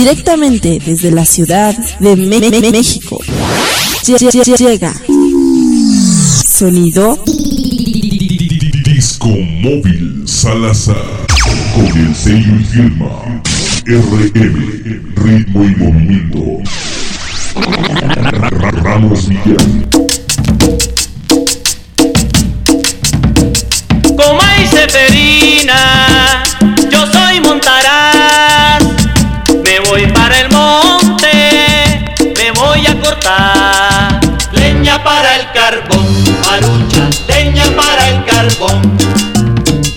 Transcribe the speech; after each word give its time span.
directamente 0.00 0.78
desde 0.82 1.10
la 1.10 1.26
ciudad 1.26 1.76
de 1.98 2.16
México. 2.72 3.20
Llega. 4.56 4.94
Sonido. 6.46 7.22
Disco 8.82 9.28
Móvil 9.28 10.22
Salazar. 10.24 11.26
Con 11.74 11.86
el 11.98 12.14
sello 12.14 12.56
y 12.58 12.64
firma. 12.64 13.42
RM 13.84 15.12
Ritmo 15.16 15.64
y 15.64 15.76
Movimiento. 15.76 16.62
Ramos 18.82 19.28
Miguel. 19.28 19.86
Comay 24.16 24.66
Seferina, 24.66 25.99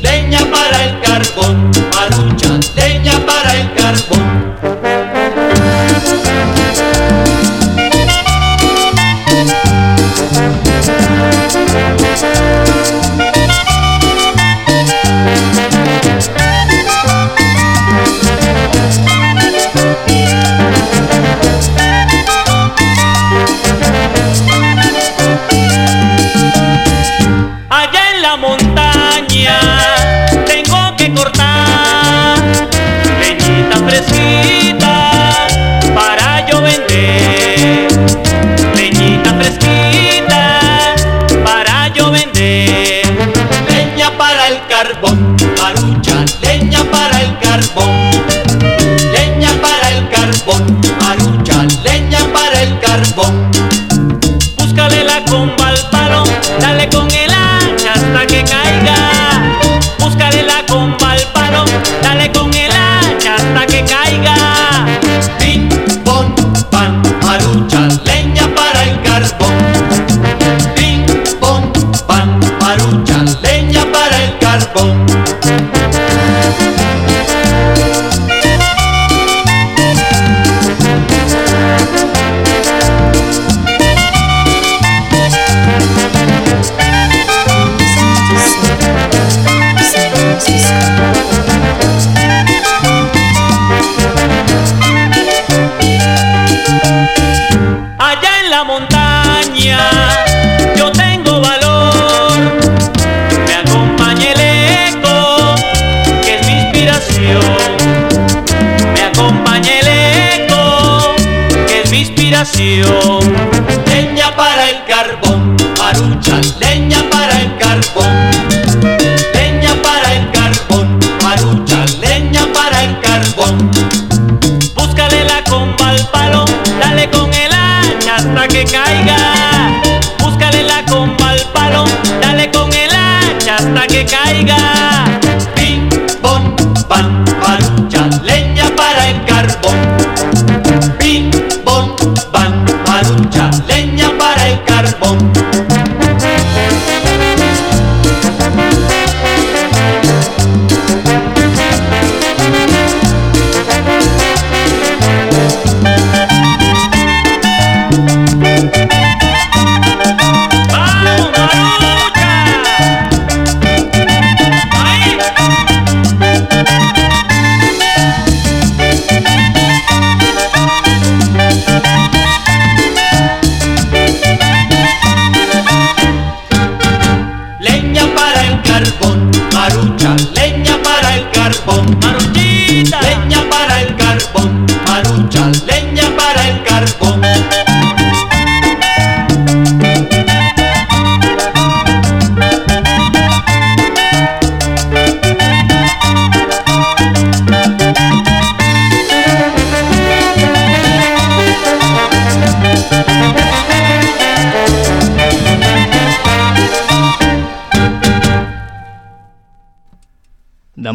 leña 0.01 0.39
para 0.51 0.83
el 0.83 0.99
carbón, 1.01 1.71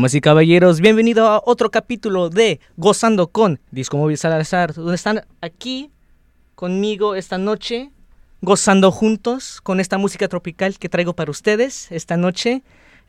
Damas 0.08 0.14
y 0.14 0.20
caballeros, 0.22 0.80
bienvenido 0.80 1.28
a 1.28 1.42
otro 1.44 1.70
capítulo 1.70 2.30
de 2.30 2.60
Gozando 2.78 3.26
con 3.26 3.60
Disco 3.70 3.98
Móvil 3.98 4.16
Salazar, 4.16 4.72
donde 4.72 4.94
están 4.94 5.26
aquí 5.42 5.90
conmigo 6.54 7.14
esta 7.14 7.36
noche, 7.36 7.90
gozando 8.40 8.90
juntos 8.90 9.60
con 9.60 9.80
esta 9.80 9.98
música 9.98 10.26
tropical 10.26 10.78
que 10.78 10.88
traigo 10.88 11.12
para 11.12 11.30
ustedes 11.30 11.92
esta 11.92 12.16
noche. 12.16 12.62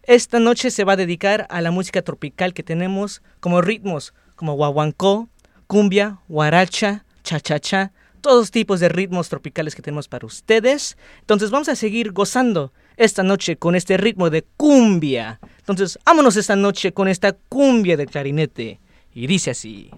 Esta 0.04 0.42
noche 0.42 0.72
se 0.72 0.84
va 0.84 0.94
a 0.94 0.98
dedicar 0.98 1.48
a 1.50 1.62
la 1.62 1.72
música 1.72 2.02
tropical 2.02 2.54
que 2.54 2.64
tenemos 2.64 3.22
como 3.40 3.62
ritmos 3.62 4.14
como 4.36 4.56
guaguancó, 4.56 5.30
cumbia, 5.68 6.20
guaracha, 6.28 7.06
cha-cha-cha, 7.24 7.94
todos 8.20 8.52
tipos 8.52 8.82
de 8.82 8.90
ritmos 8.90 9.30
tropicales 9.30 9.74
que 9.74 9.82
tenemos 9.82 10.10
para 10.10 10.26
ustedes. 10.26 10.98
Entonces 11.22 11.50
vamos 11.50 11.70
a 11.70 11.78
seguir 11.78 12.12
gozando 12.12 12.74
esta 13.00 13.24
noche 13.24 13.56
con 13.56 13.76
este 13.76 13.98
ritmo 13.98 14.30
de 14.30 14.44
cumbia. 14.58 15.40
Entonces, 15.60 15.98
vámonos 16.06 16.36
esta 16.36 16.56
noche 16.56 16.92
con 16.92 17.08
esta 17.08 17.32
cumbia 17.32 17.96
de 17.98 18.06
clarinete. 18.06 18.80
Y 19.14 19.26
dice 19.26 19.52
así. 19.52 19.90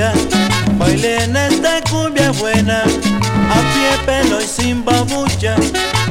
El 0.00 0.28
día. 0.28 0.38
Bailé 0.78 1.24
en 1.24 1.36
esta 1.36 1.80
cumbia 1.90 2.30
buena, 2.32 2.82
a 2.82 3.58
pie, 3.72 4.06
pelo 4.06 4.40
y 4.40 4.46
sin 4.46 4.84
babucha. 4.84 5.56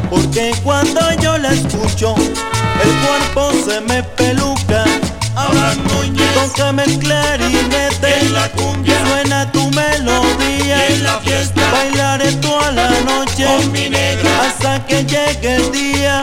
Porque 0.10 0.52
cuando 0.64 1.00
yo 1.22 1.38
la 1.38 1.50
escucho, 1.50 2.16
el 2.16 2.92
cuerpo 3.06 3.52
se 3.66 3.82
me 3.82 4.04
peluca. 4.04 4.84
Ahora 5.36 5.76
Núñez, 5.76 6.34
tócame 6.34 6.84
el 6.84 7.00
clarinete, 7.00 8.20
en 8.22 8.34
la 8.34 8.50
cumbia, 8.52 9.00
suena 9.08 9.52
tu 9.52 9.70
melodía. 9.72 10.88
en 10.88 11.04
la 11.04 11.20
fiesta, 11.20 11.62
Bailaré 11.72 12.34
toda 12.34 12.72
la 12.72 12.90
noche 13.02 13.46
con 13.46 13.72
mi 13.72 13.90
negra. 13.90 14.42
hasta 14.42 14.86
que 14.86 15.06
llegue 15.06 15.56
el 15.56 15.72
día. 15.72 16.22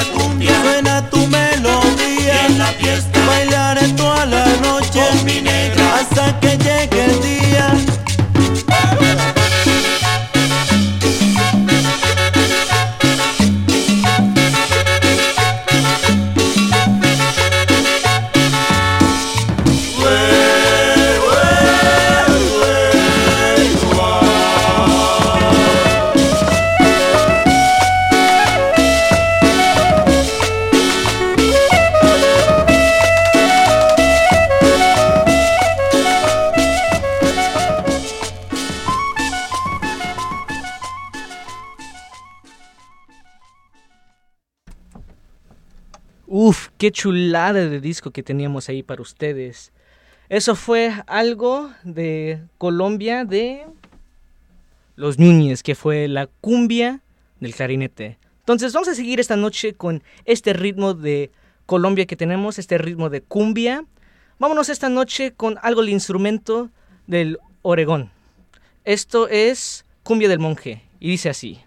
La 0.00 0.12
cumbia, 0.12 0.62
suena 0.62 1.10
tu 1.10 1.26
melodía. 1.26 2.46
en 2.46 2.58
la 2.58 2.66
fiesta, 2.66 3.18
Bailaré 3.26 3.88
toda 3.88 4.26
la 4.26 4.46
noche 4.62 5.00
con 5.10 5.24
mi 5.24 5.40
negra. 5.40 5.96
hasta 5.96 6.38
que 6.40 6.56
llegue 6.56 7.04
el 7.04 7.20
día. 7.22 7.29
Qué 46.80 46.90
chulada 46.90 47.68
de 47.68 47.78
disco 47.78 48.10
que 48.10 48.22
teníamos 48.22 48.70
ahí 48.70 48.82
para 48.82 49.02
ustedes. 49.02 49.70
Eso 50.30 50.56
fue 50.56 50.90
algo 51.06 51.70
de 51.84 52.40
Colombia 52.56 53.26
de 53.26 53.66
los 54.96 55.18
Núñez, 55.18 55.62
que 55.62 55.74
fue 55.74 56.08
la 56.08 56.26
cumbia 56.26 57.00
del 57.38 57.54
clarinete. 57.54 58.18
Entonces 58.38 58.72
vamos 58.72 58.88
a 58.88 58.94
seguir 58.94 59.20
esta 59.20 59.36
noche 59.36 59.74
con 59.74 60.02
este 60.24 60.54
ritmo 60.54 60.94
de 60.94 61.30
Colombia 61.66 62.06
que 62.06 62.16
tenemos, 62.16 62.58
este 62.58 62.78
ritmo 62.78 63.10
de 63.10 63.20
cumbia. 63.20 63.84
Vámonos 64.38 64.70
esta 64.70 64.88
noche 64.88 65.32
con 65.32 65.58
algo 65.60 65.82
del 65.82 65.90
instrumento 65.90 66.70
del 67.06 67.38
Oregón. 67.60 68.10
Esto 68.84 69.28
es 69.28 69.84
Cumbia 70.02 70.30
del 70.30 70.38
Monje 70.38 70.82
y 70.98 71.10
dice 71.10 71.28
así. 71.28 71.60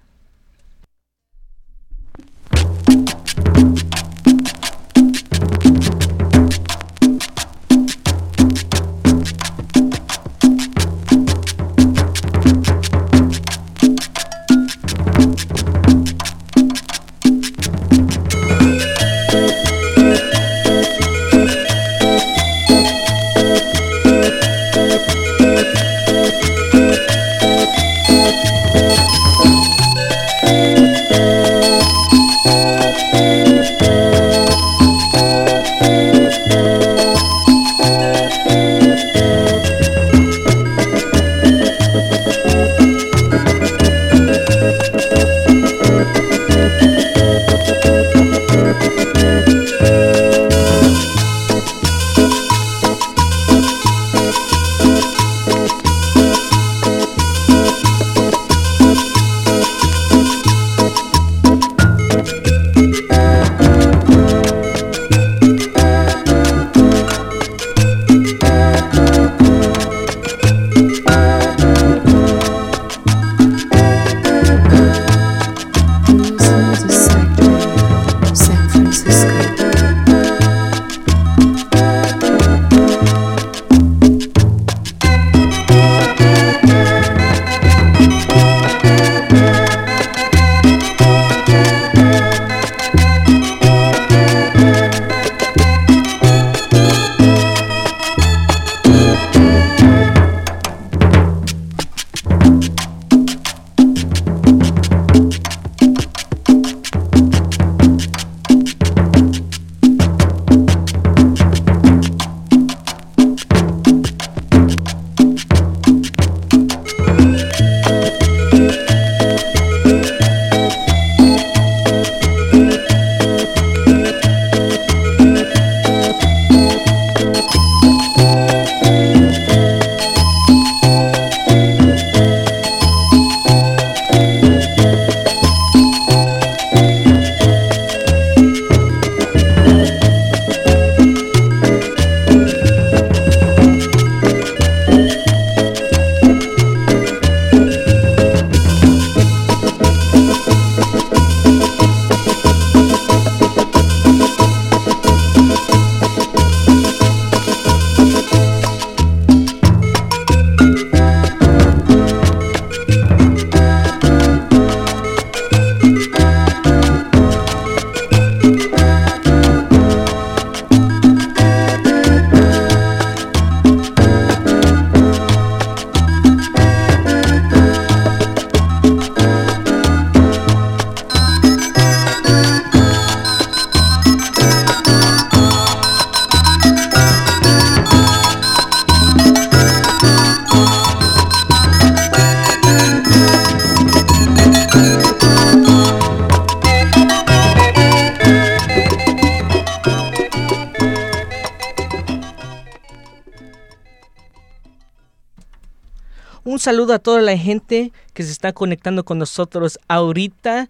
Saludo 206.64 206.94
a 206.94 207.00
toda 207.00 207.22
la 207.22 207.38
gente 207.38 207.92
que 208.14 208.24
se 208.24 208.32
está 208.32 208.54
conectando 208.54 209.04
con 209.04 209.20
nosotros 209.20 209.78
ahorita. 209.88 210.70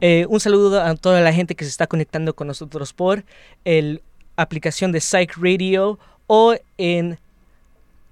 Eh, 0.00 0.26
un 0.28 0.40
saludo 0.40 0.82
a 0.82 0.96
toda 0.96 1.20
la 1.20 1.32
gente 1.32 1.54
que 1.54 1.64
se 1.64 1.70
está 1.70 1.86
conectando 1.86 2.34
con 2.34 2.46
nosotros 2.46 2.92
por 2.92 3.24
la 3.64 4.00
aplicación 4.36 4.90
de 4.90 5.00
Psych 5.00 5.36
Radio 5.36 5.98
o 6.26 6.54
en 6.78 7.18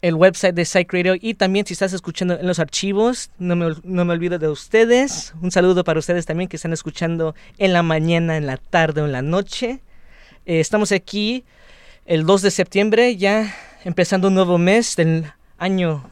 el 0.02 0.14
website 0.14 0.54
de 0.54 0.64
Psych 0.64 0.92
Radio 0.92 1.14
y 1.18 1.34
también 1.34 1.64
si 1.64 1.72
estás 1.72 1.92
escuchando 1.92 2.38
en 2.38 2.46
los 2.46 2.58
archivos, 2.58 3.30
no 3.38 3.56
me, 3.56 3.74
no 3.82 4.04
me 4.04 4.12
olvido 4.12 4.38
de 4.38 4.48
ustedes. 4.48 5.32
Un 5.40 5.50
saludo 5.50 5.84
para 5.84 5.98
ustedes 5.98 6.26
también 6.26 6.48
que 6.48 6.56
están 6.56 6.72
escuchando 6.72 7.34
en 7.56 7.72
la 7.72 7.82
mañana, 7.82 8.36
en 8.36 8.46
la 8.46 8.58
tarde 8.58 9.00
o 9.00 9.06
en 9.06 9.12
la 9.12 9.22
noche. 9.22 9.80
Eh, 10.44 10.60
estamos 10.60 10.92
aquí 10.92 11.44
el 12.04 12.26
2 12.26 12.42
de 12.42 12.50
septiembre, 12.50 13.16
ya 13.16 13.54
empezando 13.84 14.28
un 14.28 14.34
nuevo 14.34 14.58
mes 14.58 14.96
del 14.96 15.32
año 15.56 16.04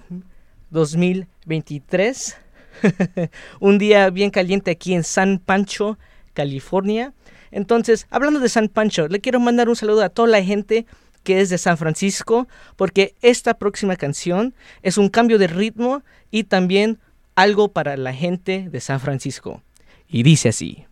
2023. 0.70 2.36
un 3.60 3.78
día 3.78 4.10
bien 4.10 4.30
caliente 4.30 4.70
aquí 4.70 4.94
en 4.94 5.04
San 5.04 5.38
Pancho, 5.38 5.98
California. 6.32 7.12
Entonces, 7.50 8.06
hablando 8.10 8.40
de 8.40 8.48
San 8.48 8.68
Pancho, 8.68 9.08
le 9.08 9.20
quiero 9.20 9.40
mandar 9.40 9.68
un 9.68 9.76
saludo 9.76 10.02
a 10.02 10.08
toda 10.08 10.28
la 10.28 10.42
gente 10.42 10.86
que 11.22 11.40
es 11.40 11.50
de 11.50 11.58
San 11.58 11.76
Francisco, 11.76 12.48
porque 12.76 13.14
esta 13.20 13.54
próxima 13.54 13.96
canción 13.96 14.54
es 14.82 14.96
un 14.96 15.08
cambio 15.08 15.38
de 15.38 15.48
ritmo 15.48 16.02
y 16.30 16.44
también 16.44 16.98
algo 17.34 17.72
para 17.72 17.96
la 17.96 18.14
gente 18.14 18.68
de 18.70 18.80
San 18.80 19.00
Francisco. 19.00 19.62
Y 20.08 20.22
dice 20.22 20.48
así. 20.48 20.86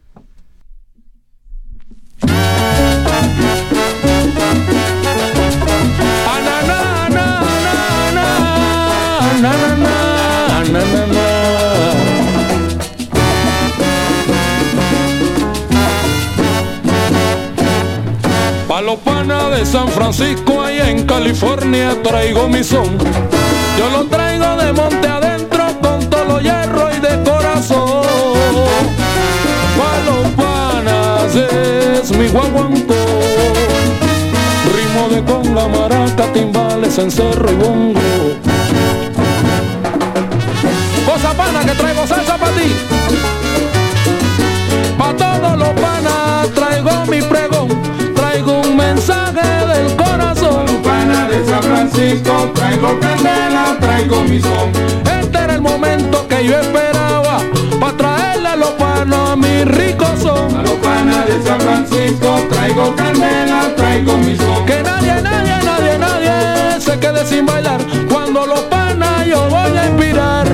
Los 18.88 18.99
panas 19.00 19.50
de 19.50 19.66
San 19.66 19.87
Francisco, 19.88 20.62
allá 20.62 20.88
en 20.88 21.04
California, 21.04 21.95
traigo 22.02 22.49
mi 22.49 22.64
son. 22.64 22.97
Yo 23.78 23.90
lo 23.90 24.07
traigo 24.07 24.57
de 24.57 24.73
monte 24.73 25.07
adentro 25.07 25.66
con 25.83 26.09
todo 26.09 26.25
lo 26.25 26.40
hierro 26.40 26.88
y 26.97 26.99
de 26.99 27.23
corazón. 27.23 28.02
Pa' 29.78 29.99
los 30.09 30.26
panas 30.42 31.37
es 31.37 32.11
mi 32.16 32.28
guaguancó. 32.28 32.95
Ritmo 34.75 35.09
de 35.11 35.23
con 35.23 35.54
la 35.54 35.68
maraca, 35.68 36.33
timbales, 36.33 36.97
encerro 36.97 37.50
y 37.50 37.57
bongo. 37.57 38.00
Cosa 41.04 41.35
pana 41.35 41.61
que 41.66 41.73
traigo 41.73 42.07
salsa 42.07 42.38
para 42.38 42.52
ti. 42.52 42.75
Pa' 44.97 45.12
todos 45.12 45.59
los 45.59 45.77
mensaje 49.38 49.66
del 49.66 49.97
corazón. 49.97 50.66
Pana 50.83 51.28
de 51.28 51.45
San 51.47 51.62
Francisco, 51.62 52.50
traigo 52.54 52.99
candela, 53.00 53.76
traigo 53.80 54.23
mi 54.23 54.40
son. 54.40 54.71
Este 55.21 55.38
era 55.38 55.54
el 55.54 55.62
momento 55.62 56.26
que 56.28 56.45
yo 56.47 56.59
esperaba, 56.59 57.40
pa' 57.80 57.92
traerle 57.97 58.49
a 58.49 58.57
los 58.57 58.71
panos 58.71 59.30
a 59.30 59.37
mi 59.37 59.64
rico 59.64 60.07
son. 60.21 60.57
A 60.57 60.62
los 60.62 60.73
panas 60.73 61.26
de 61.26 61.42
San 61.42 61.61
Francisco, 61.61 62.40
traigo 62.50 62.95
candela, 62.97 63.73
traigo 63.76 64.16
mi 64.18 64.37
son. 64.37 64.66
Que 64.66 64.83
nadie, 64.83 65.21
nadie, 65.23 65.57
nadie, 65.64 65.99
nadie 65.99 66.80
se 66.80 66.99
quede 66.99 67.25
sin 67.26 67.47
bailar. 67.47 67.80
Cuando 68.09 68.47
los 68.47 68.61
panas 68.61 69.26
yo 69.26 69.49
voy 69.49 69.76
a 69.76 69.87
inspirar. 69.87 70.49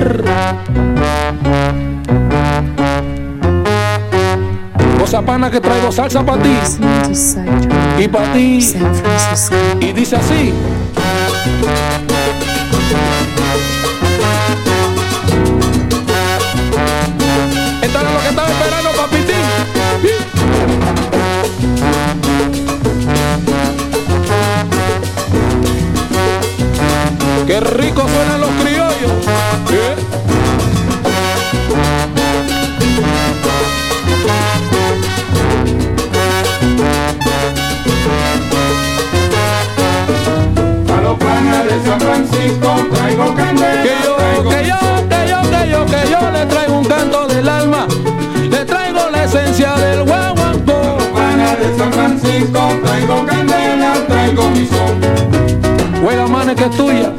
Cosa 5.05 5.21
pana 5.21 5.51
que 5.51 5.61
traigo 5.61 5.91
salsa 5.91 6.25
para 6.25 6.41
ti 6.41 6.49
y 7.99 8.07
para 8.07 8.33
ti. 8.33 8.57
Y 9.79 9.93
dice 9.93 10.15
así. 10.15 10.51
Que 17.79 17.85
estaba 17.85 18.47
esperando, 18.49 18.89
papitín. 18.97 19.45
Qué 27.45 27.59
rico 27.59 28.07
suenan 28.09 28.41
los 28.41 28.49
criollos. 28.49 29.11
¿Eh? 29.71 30.34
San 41.95 42.01
Francisco, 42.01 42.75
traigo 42.91 43.33
candela, 43.35 43.83
Que 43.83 44.03
yo, 44.03 44.15
traigo 44.17 44.49
que 44.49 44.67
yo, 44.67 44.75
que 45.07 45.29
yo, 45.29 45.41
que 45.49 45.69
yo, 45.71 45.85
que 45.85 46.11
yo 46.11 46.31
le 46.31 46.45
traigo 46.45 46.79
un 46.79 46.85
canto 46.85 47.25
del 47.25 47.47
alma. 47.47 47.87
Le 48.51 48.65
traigo 48.65 49.09
la 49.09 49.23
esencia 49.23 49.75
del 49.77 50.03
guaguancó. 50.03 50.97
Pana 51.13 51.55
de 51.55 51.77
San 51.77 51.93
Francisco, 51.93 52.59
traigo 52.83 53.25
candela, 53.25 53.93
traigo 54.09 54.49
mi 54.49 54.67
son. 54.67 56.01
Juega 56.03 56.27
mane 56.27 56.53
que 56.53 56.65
es 56.65 56.71
tuya. 56.71 57.13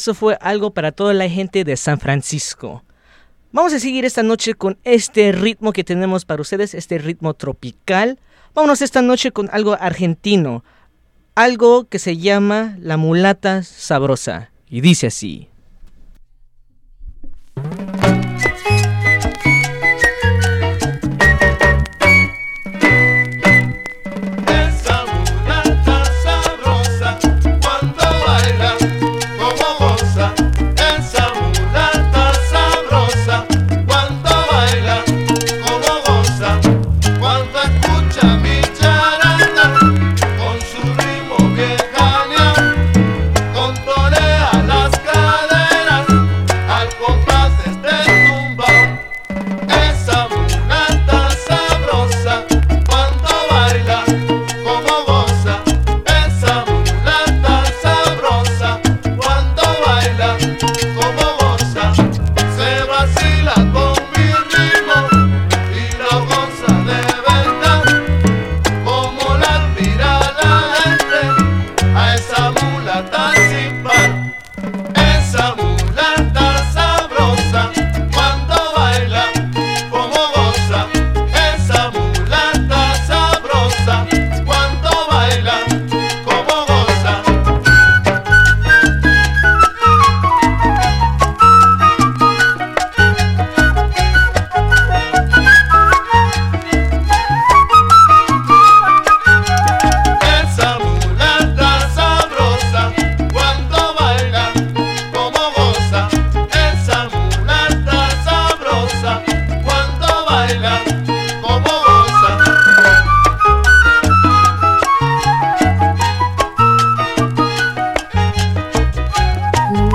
eso 0.00 0.14
fue 0.14 0.38
algo 0.40 0.72
para 0.72 0.92
toda 0.92 1.12
la 1.12 1.28
gente 1.28 1.62
de 1.62 1.76
San 1.76 2.00
Francisco. 2.00 2.82
Vamos 3.52 3.74
a 3.74 3.80
seguir 3.80 4.06
esta 4.06 4.22
noche 4.22 4.54
con 4.54 4.78
este 4.82 5.30
ritmo 5.32 5.74
que 5.74 5.84
tenemos 5.84 6.24
para 6.24 6.40
ustedes, 6.40 6.72
este 6.72 6.96
ritmo 6.96 7.34
tropical. 7.34 8.18
Vámonos 8.54 8.80
esta 8.80 9.02
noche 9.02 9.30
con 9.30 9.50
algo 9.52 9.76
argentino, 9.78 10.64
algo 11.34 11.86
que 11.86 11.98
se 11.98 12.16
llama 12.16 12.76
la 12.80 12.96
mulata 12.96 13.62
sabrosa. 13.62 14.50
Y 14.70 14.80
dice 14.80 15.08
así. 15.08 15.49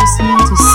listening 0.05 0.37
to 0.37 0.74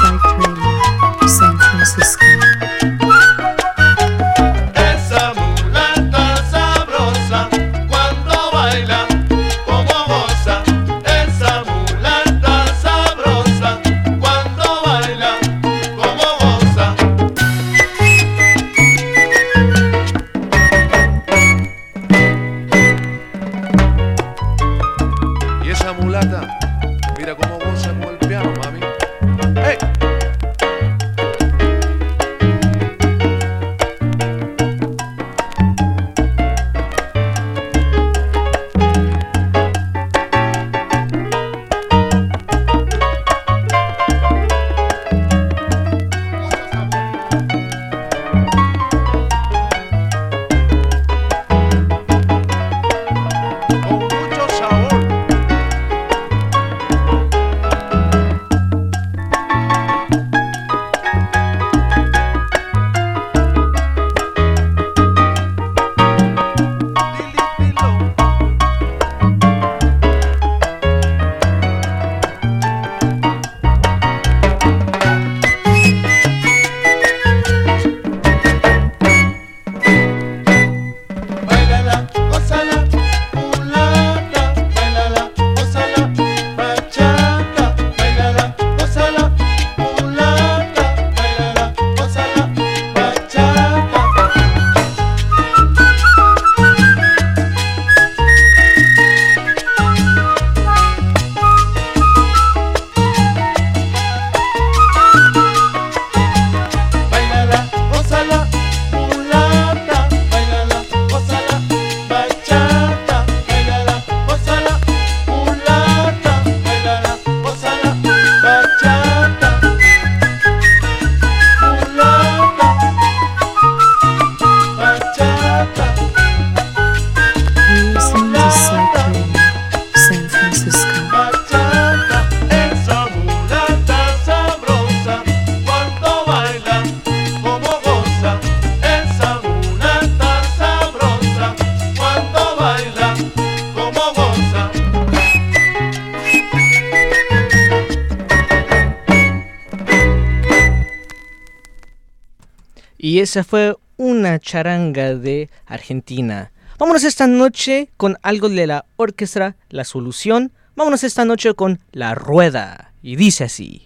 esa 153.31 153.45
fue 153.45 153.77
una 153.97 154.41
charanga 154.41 155.15
de 155.15 155.51
Argentina. 155.65 156.51
Vámonos 156.81 157.05
esta 157.05 157.29
noche 157.29 157.89
con 157.97 158.19
algo 158.23 158.49
de 158.49 158.67
la 158.67 158.87
orquesta 158.97 159.55
La 159.69 159.85
Solución. 159.85 160.51
Vámonos 160.75 161.05
esta 161.05 161.25
noche 161.25 161.55
con 161.55 161.79
La 161.93 162.17
Rueda. 162.17 162.93
Y 163.05 163.15
dice 163.15 163.45
así. 163.45 163.80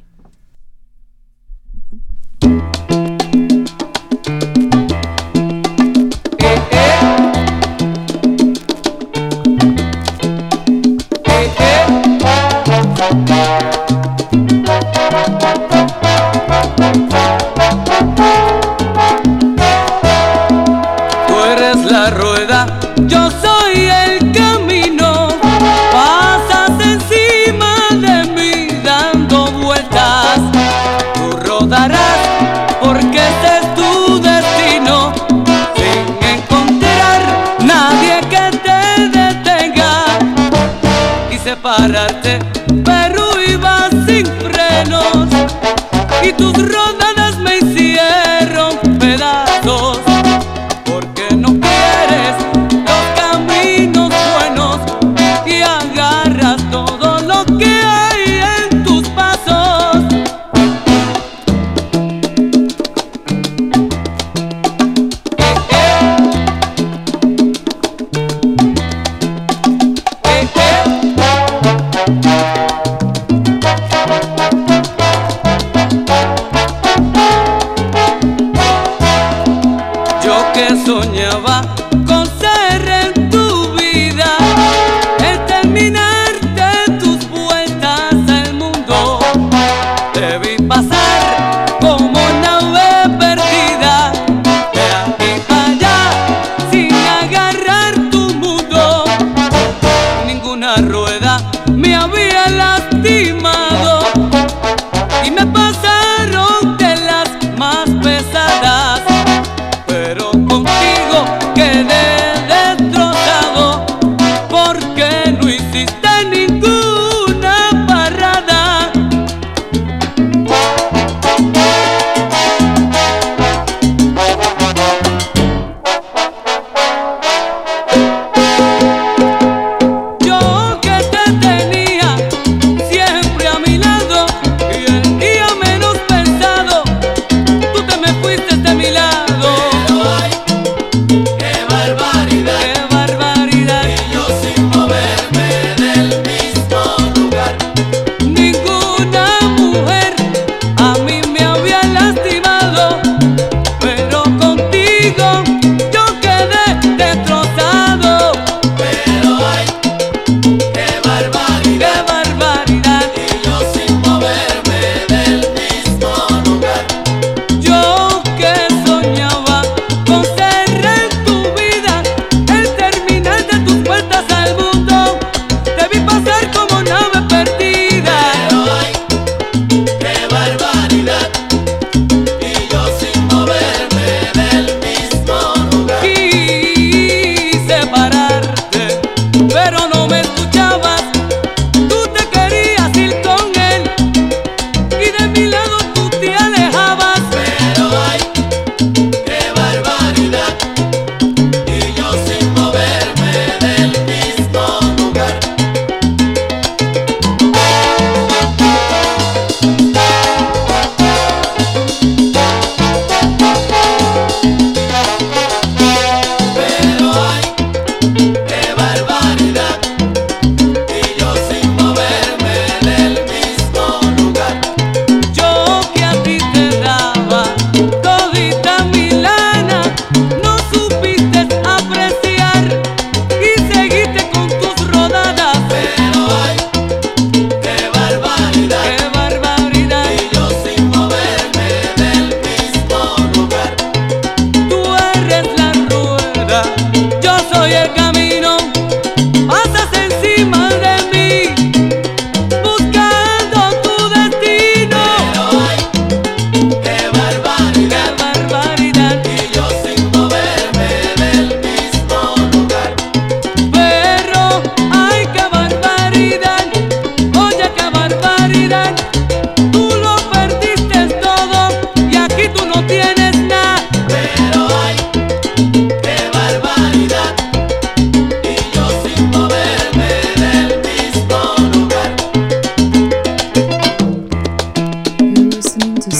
y 286.14 286.16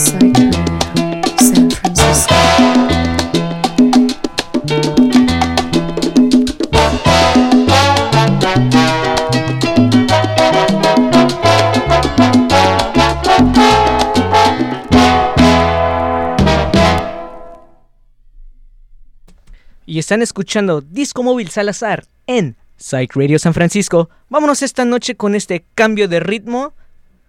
están 20.00 20.22
escuchando 20.22 20.80
Disco 20.80 21.22
Móvil 21.22 21.50
Salazar 21.50 22.04
en 22.26 22.57
Psych 22.78 23.14
Radio 23.14 23.38
San 23.38 23.54
Francisco. 23.54 24.11
Vámonos 24.28 24.62
esta 24.62 24.85
noche 24.85 25.14
con 25.14 25.37
este 25.37 25.64
cambio 25.76 26.09
de 26.09 26.18
ritmo. 26.18 26.74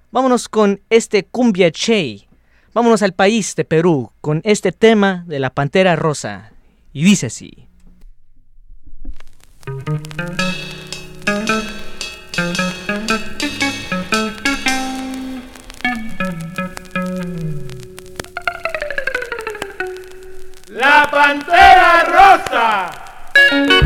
Vámonos 0.10 0.50
con 0.50 0.82
este 0.90 1.26
cumbia 1.26 1.70
che 1.70 2.25
Vámonos 2.76 3.02
al 3.04 3.14
país 3.14 3.56
de 3.56 3.64
Perú 3.64 4.12
con 4.20 4.42
este 4.44 4.74
tema 4.74 5.24
de 5.28 5.40
la 5.40 5.50
Pantera 5.50 5.96
Rosa. 5.96 6.52
Y 6.92 7.06
dice 7.06 7.28
así. 7.28 7.70
La 20.68 21.10
Pantera 21.10 22.04
Rosa. 22.04 23.85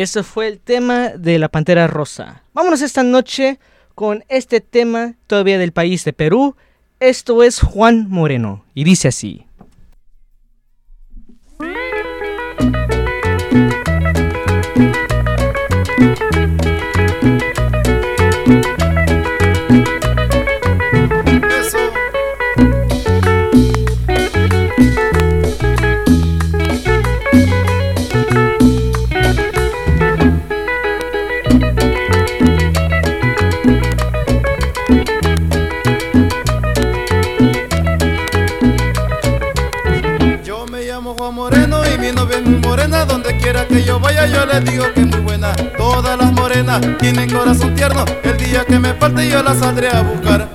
Eso 0.00 0.24
fue 0.24 0.48
el 0.48 0.58
tema 0.58 1.10
de 1.10 1.38
la 1.38 1.48
Pantera 1.48 1.86
Rosa. 1.86 2.42
Vámonos 2.52 2.82
esta 2.82 3.02
noche 3.02 3.58
con 3.94 4.24
este 4.28 4.60
tema 4.60 5.14
todavía 5.26 5.58
del 5.58 5.72
país 5.72 6.04
de 6.04 6.12
Perú. 6.12 6.56
Esto 7.00 7.42
es 7.42 7.60
Juan 7.60 8.06
Moreno 8.08 8.64
y 8.74 8.84
dice 8.84 9.08
así. 9.08 9.45
Me 41.26 41.32
llamo 41.32 41.42
Juan 41.42 41.68
Moreno 41.68 41.82
y 41.86 41.98
mi 41.98 42.12
novia 42.12 42.38
es 42.38 42.44
muy 42.44 42.60
morena. 42.60 43.04
Donde 43.04 43.36
quiera 43.38 43.66
que 43.66 43.82
yo 43.82 43.98
vaya, 43.98 44.26
yo 44.26 44.46
les 44.46 44.64
digo 44.64 44.84
que 44.94 45.00
es 45.00 45.06
muy 45.06 45.20
buena. 45.20 45.54
Todas 45.76 46.18
las 46.18 46.32
morenas 46.32 46.80
tienen 46.98 47.30
corazón 47.30 47.74
tierno. 47.74 48.04
El 48.22 48.36
día 48.36 48.64
que 48.64 48.78
me 48.78 48.94
falte, 48.94 49.28
yo 49.28 49.42
las 49.42 49.58
saldré 49.58 49.88
a 49.88 50.02
buscar. 50.02 50.48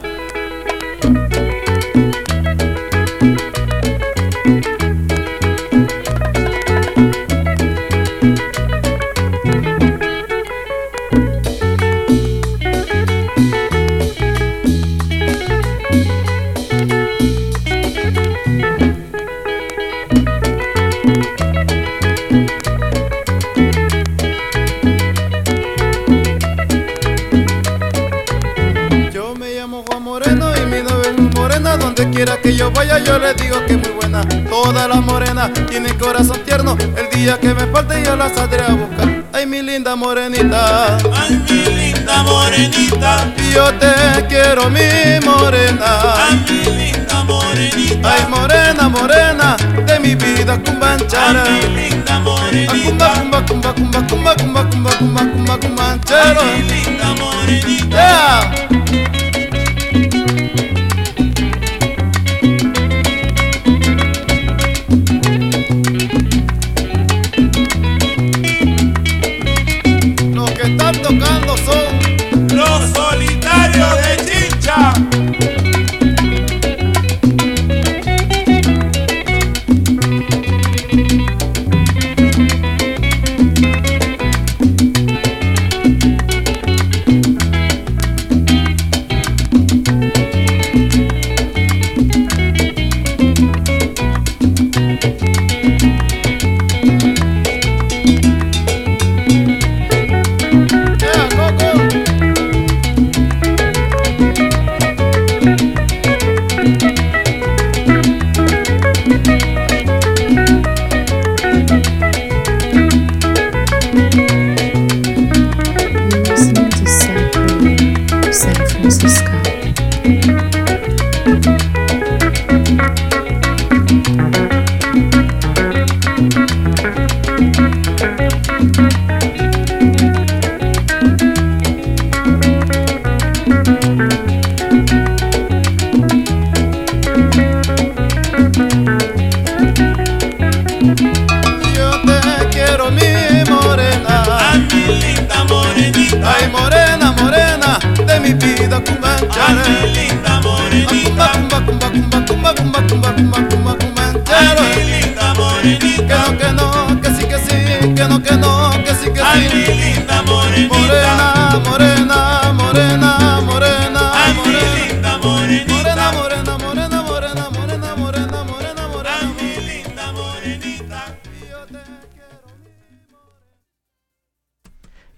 Que 32.41 32.55
yo 32.55 32.71
vaya, 32.71 32.97
yo 32.99 33.19
les 33.19 33.35
digo 33.37 33.63
que 33.65 33.77
muy 33.77 33.89
buena. 33.89 34.21
Todas 34.49 34.87
las 34.87 35.01
morenas 35.01 35.51
tienen 35.69 35.97
corazón 35.97 36.39
tierno. 36.45 36.77
El 36.95 37.09
día 37.17 37.39
que 37.39 37.53
me 37.53 37.65
falte, 37.67 38.03
yo 38.03 38.15
las 38.15 38.33
saldré 38.33 38.61
a 38.63 38.73
buscar. 38.73 39.23
Ay, 39.33 39.45
mi 39.45 39.61
linda 39.61 39.95
morenita. 39.95 40.97
Ay, 40.97 41.41
mi 41.49 41.63
linda 41.75 42.23
morenita. 42.23 43.33
Yo 43.53 43.73
te 43.75 44.25
quiero, 44.27 44.69
mi 44.69 44.79
morena. 45.25 45.85
Ay, 46.15 46.45
mi 46.49 46.63
linda 46.77 47.23
morenita. 47.23 48.13
Ay, 48.13 48.25
morena, 48.29 48.89
morena, 48.89 49.55
de 49.85 49.99
mi 49.99 50.15
vida 50.15 50.59
cumbanchara. 50.63 51.43
Ay, 51.43 51.69
mi 51.69 51.89
linda 51.89 52.19
morenita. 52.19 53.13
Cumba, 53.13 53.45
cumba, 53.45 53.73
cumba, 53.73 54.07
cumba, 54.07 54.35
cumba, 54.35 54.35
cumba, 54.35 54.65
cumba, 54.65 54.91
cumba, 54.97 55.21
cumba, 55.31 55.57
cumbanchero. 55.59 56.41
Ay, 56.41 56.63
mi 56.63 56.69
linda 56.69 57.13
morenita. 57.19 57.91
Yeah. 57.91 59.00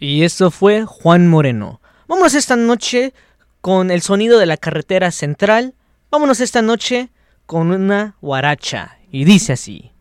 Y 0.04 0.26
eso 0.26 0.52
fue 0.52 0.84
Juan 0.84 1.30
Moreno. 1.30 1.80
Vámonos 2.10 2.34
esta 2.34 2.58
noche 2.58 3.14
con 3.62 3.90
el 3.90 4.02
sonido 4.02 4.38
de 4.38 4.46
la 4.46 4.58
carretera 4.58 5.12
central. 5.12 5.76
Vámonos 6.12 6.42
esta 6.42 6.62
noche 6.62 7.08
con 7.46 7.72
una 7.72 8.18
guaracha. 8.20 8.98
Y 9.14 9.24
dice 9.24 9.54
así. 9.54 9.92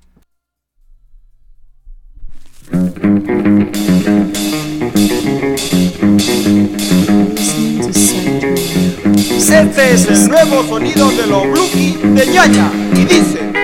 Este 9.39 9.93
es 9.93 10.09
el 10.09 10.29
nuevo 10.29 10.65
sonido 10.65 11.13
de 11.13 11.27
los 11.29 11.47
Bluki 11.47 11.93
de 12.03 12.27
Ñaña 12.27 12.73
y 12.97 13.05
dice. 13.05 13.62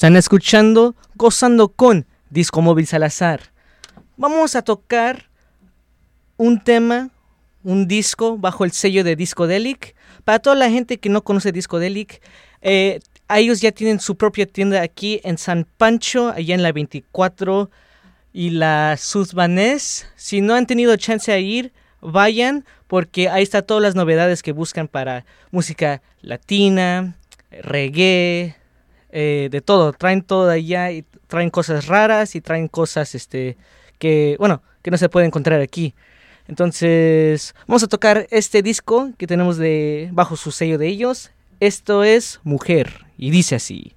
Están 0.00 0.16
escuchando 0.16 0.96
Gozando 1.14 1.68
con 1.68 2.06
Disco 2.30 2.62
Móvil 2.62 2.86
Salazar. 2.86 3.52
Vamos 4.16 4.56
a 4.56 4.62
tocar 4.62 5.28
un 6.38 6.64
tema, 6.64 7.10
un 7.64 7.86
disco 7.86 8.38
bajo 8.38 8.64
el 8.64 8.72
sello 8.72 9.04
de 9.04 9.14
Discodelic. 9.14 9.94
Para 10.24 10.38
toda 10.38 10.56
la 10.56 10.70
gente 10.70 10.96
que 10.96 11.10
no 11.10 11.22
conoce 11.22 11.52
Discodelic, 11.52 12.22
eh, 12.62 13.00
ellos 13.28 13.60
ya 13.60 13.72
tienen 13.72 14.00
su 14.00 14.16
propia 14.16 14.46
tienda 14.46 14.80
aquí 14.80 15.20
en 15.22 15.36
San 15.36 15.66
Pancho, 15.76 16.30
allá 16.30 16.54
en 16.54 16.62
la 16.62 16.72
24 16.72 17.70
y 18.32 18.48
la 18.52 18.96
Suzbanés. 18.98 20.06
Si 20.16 20.40
no 20.40 20.54
han 20.54 20.66
tenido 20.66 20.96
chance 20.96 21.30
de 21.30 21.42
ir, 21.42 21.74
vayan 22.00 22.64
porque 22.86 23.28
ahí 23.28 23.42
está 23.42 23.60
todas 23.60 23.82
las 23.82 23.94
novedades 23.94 24.42
que 24.42 24.52
buscan 24.52 24.88
para 24.88 25.26
música 25.50 26.00
latina, 26.22 27.18
reggae, 27.50 28.56
eh, 29.12 29.48
de 29.50 29.60
todo. 29.60 29.92
Traen 29.92 30.22
todo 30.22 30.50
allá 30.50 30.90
y 30.90 31.04
traen 31.26 31.50
cosas 31.50 31.86
raras 31.86 32.34
y 32.34 32.40
traen 32.40 32.68
cosas 32.68 33.14
este 33.14 33.56
que, 33.98 34.36
bueno, 34.38 34.62
que 34.82 34.90
no 34.90 34.96
se 34.96 35.08
puede 35.08 35.26
encontrar 35.26 35.60
aquí. 35.60 35.94
Entonces, 36.48 37.54
vamos 37.68 37.82
a 37.84 37.86
tocar 37.86 38.26
este 38.30 38.62
disco 38.62 39.10
que 39.16 39.26
tenemos 39.26 39.56
de 39.56 40.08
bajo 40.12 40.36
su 40.36 40.50
sello 40.50 40.78
de 40.78 40.88
ellos. 40.88 41.30
Esto 41.60 42.02
es 42.02 42.40
Mujer 42.42 43.06
y 43.16 43.30
dice 43.30 43.54
así. 43.54 43.92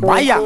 Vaya. 0.00 0.40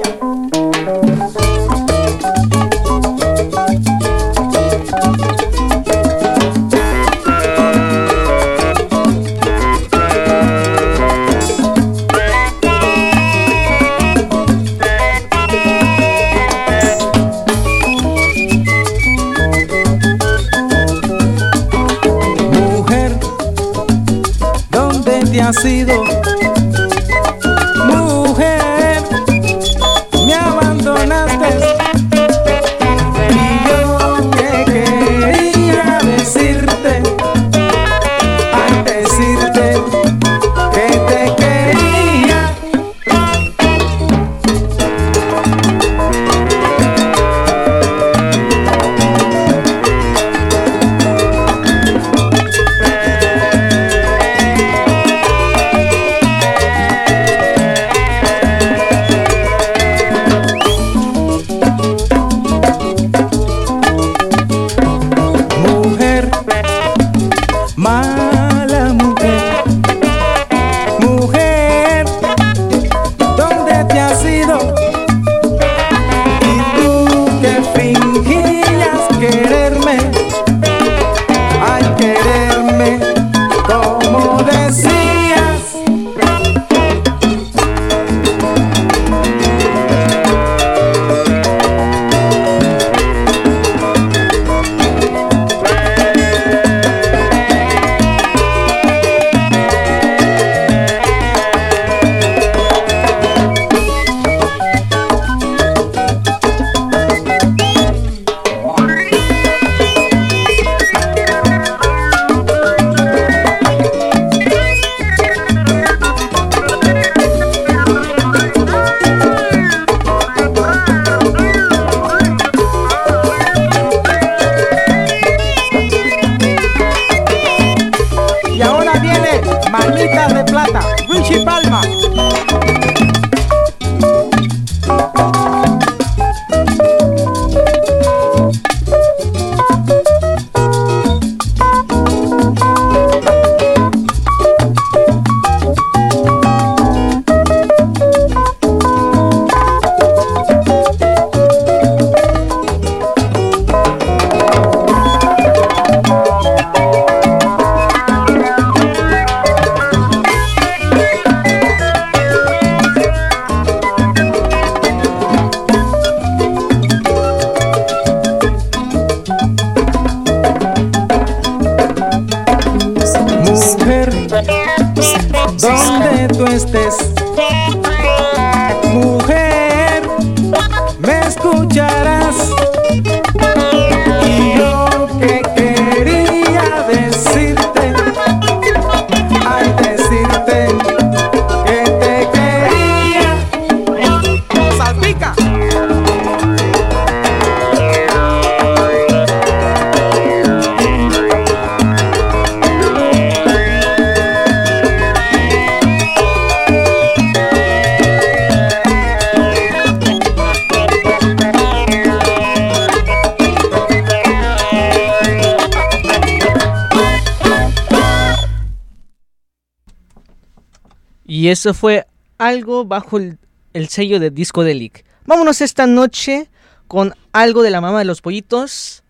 Y 221.25 221.49
eso 221.49 221.75
fue 221.75 222.07
algo 222.39 222.85
bajo 222.85 223.18
el, 223.18 223.39
el 223.72 223.89
sello 223.89 224.20
de 224.20 224.31
Discodelic. 224.31 225.05
Vámonos 225.27 225.61
esta 225.61 225.87
noche 225.87 226.49
con 226.87 227.14
algo 227.33 227.62
de 227.62 227.70
la 227.70 227.81
mamá 227.81 227.99
de 227.99 228.05
los 228.05 228.20
pollitos. 228.20 229.03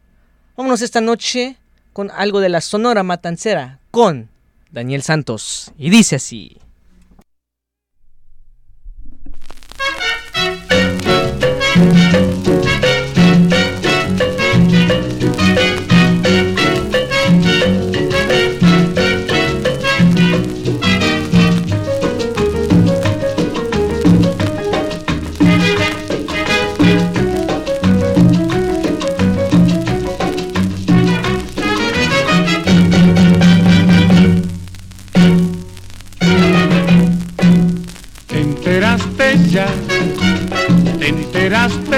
Vámonos 0.57 0.83
esta 0.83 1.01
noche 1.01 1.57
con 1.93 2.11
algo 2.11 2.41
de 2.41 2.49
la 2.49 2.61
Sonora 2.61 3.03
Matancera 3.03 3.79
con 3.91 4.29
Daniel 4.71 5.03
Santos. 5.03 5.73
Y 5.79 5.91
dice 5.91 6.17
así. 6.17 6.59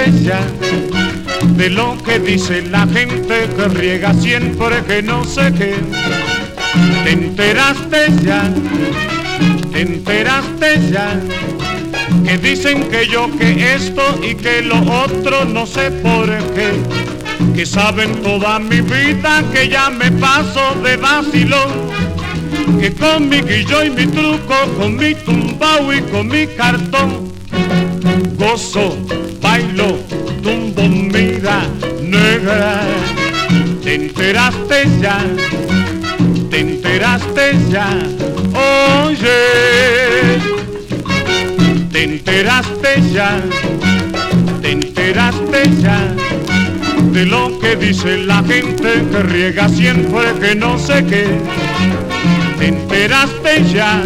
De 0.09 1.69
lo 1.69 1.97
que 2.01 2.17
dice 2.19 2.61
la 2.61 2.87
gente 2.87 3.49
que 3.55 3.67
riega 3.67 4.13
siempre 4.13 4.81
que 4.87 5.01
no 5.01 5.25
sé 5.25 5.51
qué. 5.57 5.75
Te 7.03 7.11
enteraste 7.11 8.07
ya, 8.23 8.49
te 9.73 9.81
enteraste 9.81 10.91
ya, 10.91 11.19
que 12.23 12.37
dicen 12.37 12.83
que 12.89 13.07
yo 13.07 13.29
que 13.37 13.75
esto 13.75 14.03
y 14.23 14.35
que 14.35 14.61
lo 14.61 14.79
otro 14.79 15.43
no 15.43 15.65
sé 15.65 15.91
por 15.91 16.27
qué. 16.53 16.71
Que 17.53 17.65
saben 17.65 18.21
toda 18.21 18.59
mi 18.59 18.79
vida 18.79 19.43
que 19.51 19.67
ya 19.67 19.89
me 19.89 20.09
paso 20.11 20.73
de 20.83 20.95
vacilón 20.95 21.87
que 22.79 22.93
con 22.93 23.27
mi 23.27 23.41
guillo 23.41 23.83
y 23.83 23.89
mi 23.89 24.05
truco, 24.05 24.55
con 24.77 24.95
mi 24.95 25.15
tumbao 25.15 25.93
y 25.93 26.01
con 26.01 26.27
mi 26.27 26.45
cartón, 26.47 27.31
gozo, 28.37 28.95
bailo, 29.41 29.99
tumbo, 30.43 30.83
mira, 30.83 31.63
negra. 32.01 32.81
Te 33.83 33.95
enteraste 33.95 34.87
ya, 35.01 35.19
te 36.49 36.59
enteraste 36.59 37.55
ya, 37.69 37.87
oye. 39.05 40.39
Te 41.91 42.03
enteraste 42.03 43.01
ya, 43.13 43.41
te 44.61 44.71
enteraste 44.71 45.69
ya 45.81 45.99
de 47.11 47.25
lo 47.25 47.57
que 47.59 47.75
dice 47.75 48.17
la 48.17 48.43
gente 48.43 49.03
que 49.09 49.23
riega 49.23 49.67
siempre 49.69 50.33
que 50.39 50.53
no 50.53 50.77
sé 50.77 51.03
qué 51.05 51.25
te 52.59 52.67
enteraste 52.67 53.63
ya, 53.73 54.01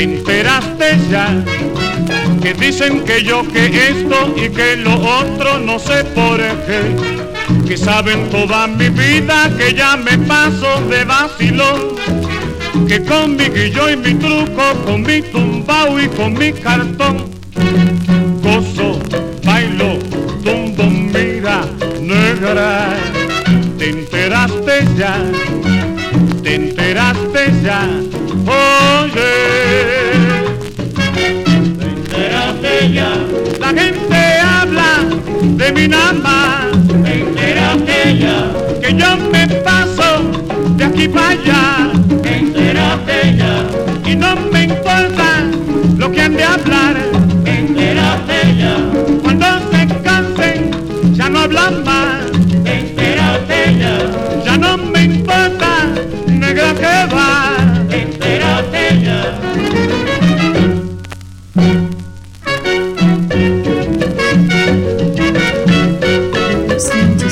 te 0.00 0.04
enteraste 0.04 0.98
ya, 1.10 1.44
que 2.40 2.54
dicen 2.54 3.04
que 3.04 3.22
yo 3.22 3.46
que 3.46 3.66
esto 3.66 4.34
y 4.34 4.48
que 4.48 4.76
lo 4.76 4.94
otro 4.94 5.58
no 5.58 5.78
sé 5.78 6.04
por 6.14 6.38
qué, 6.38 6.96
que 7.68 7.76
saben 7.76 8.30
toda 8.30 8.66
mi 8.66 8.88
vida 8.88 9.50
que 9.58 9.74
ya 9.74 9.98
me 9.98 10.16
paso 10.16 10.80
de 10.88 11.04
vacilón, 11.04 11.96
que 12.88 13.04
con 13.04 13.36
mi 13.36 13.50
guillo 13.50 13.90
y 13.90 13.96
mi 13.98 14.14
truco, 14.14 14.62
con 14.86 15.02
mi 15.02 15.20
tumbao 15.20 16.00
y 16.00 16.08
con 16.08 16.32
mi 16.32 16.50
cartón, 16.50 17.30
gozo, 18.42 18.98
bailo, 19.44 19.98
tumbo, 20.42 20.84
mira, 20.84 21.66
negra, 22.00 22.96
te 23.76 23.90
enteraste 23.90 24.88
ya 24.96 25.22
te 26.42 26.54
enteraste 26.54 27.52
ya, 27.62 27.86
oye. 28.50 29.32
Te 31.14 31.26
enteraste 31.88 32.92
ya. 32.92 33.10
La 33.60 33.68
gente 33.68 34.20
habla 34.54 34.90
de 35.60 35.72
mi 35.72 35.88
nama. 35.88 36.68
Te 37.04 37.12
enteraste 37.20 38.18
ya. 38.22 38.38
Que 38.80 38.90
yo 39.00 39.16
me 39.32 39.46
paso 39.66 40.08
de 40.76 40.84
aquí 40.84 41.08
para 41.08 41.30
allá. 41.30 41.90
Te 42.22 42.36
enteraste 42.36 43.36
ya. 43.40 43.54
Y 44.10 44.16
no 44.16 44.36
me 44.52 44.64
importa 44.64 45.28
lo 45.96 46.10
que 46.10 46.20
han 46.22 46.36
de 46.36 46.44
hablar. 46.44 46.96
Te 47.44 47.50
enteraste 47.64 48.38
ya. 48.58 48.74
Cuando 49.22 49.46
se 49.70 49.80
cansen, 50.02 50.70
ya 51.14 51.28
no 51.28 51.40
hablan 51.40 51.84
más. 51.84 52.30
Te 52.64 52.72
enteraste 52.80 53.58
ya. 53.78 53.96
Ya 54.44 54.56
no 54.56 54.76
me 54.76 55.04
importa 55.04 55.70
negra 56.26 56.74
que 56.74 57.14
va, 57.14 57.29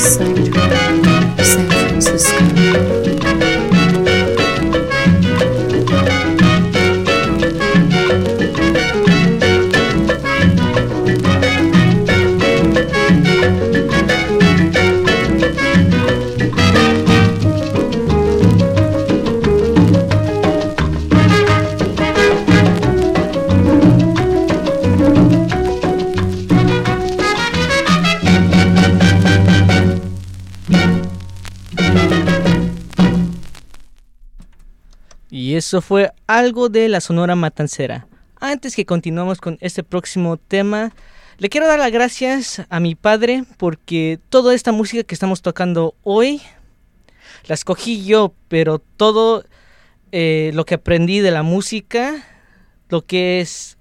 sangue. 0.08 0.87
Eso 35.68 35.82
fue 35.82 36.10
algo 36.26 36.70
de 36.70 36.88
la 36.88 37.02
Sonora 37.02 37.36
Matancera. 37.36 38.06
Antes 38.40 38.74
que 38.74 38.86
continuemos 38.86 39.38
con 39.38 39.58
este 39.60 39.82
próximo 39.82 40.38
tema, 40.38 40.94
le 41.36 41.50
quiero 41.50 41.66
dar 41.66 41.78
las 41.78 41.92
gracias 41.92 42.62
a 42.70 42.80
mi 42.80 42.94
padre 42.94 43.44
porque 43.58 44.18
toda 44.30 44.54
esta 44.54 44.72
música 44.72 45.02
que 45.02 45.14
estamos 45.14 45.42
tocando 45.42 45.94
hoy 46.04 46.40
la 47.48 47.54
escogí 47.54 48.02
yo, 48.06 48.32
pero 48.48 48.78
todo 48.78 49.44
eh, 50.10 50.52
lo 50.54 50.64
que 50.64 50.76
aprendí 50.76 51.20
de 51.20 51.32
la 51.32 51.42
música, 51.42 52.14
lo 52.88 53.04
que 53.04 53.42
es 53.42 53.76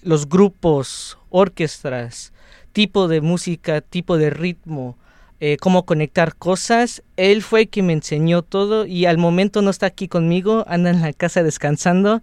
los 0.00 0.26
grupos, 0.26 1.18
orquestas, 1.28 2.32
tipo 2.72 3.08
de 3.08 3.20
música, 3.20 3.82
tipo 3.82 4.16
de 4.16 4.30
ritmo, 4.30 4.96
eh, 5.40 5.56
cómo 5.58 5.84
conectar 5.84 6.36
cosas. 6.36 7.02
Él 7.16 7.42
fue 7.42 7.68
quien 7.68 7.86
me 7.86 7.92
enseñó 7.94 8.42
todo 8.42 8.86
y 8.86 9.06
al 9.06 9.18
momento 9.18 9.62
no 9.62 9.70
está 9.70 9.86
aquí 9.86 10.06
conmigo, 10.06 10.64
anda 10.68 10.90
en 10.90 11.00
la 11.00 11.12
casa 11.12 11.42
descansando. 11.42 12.22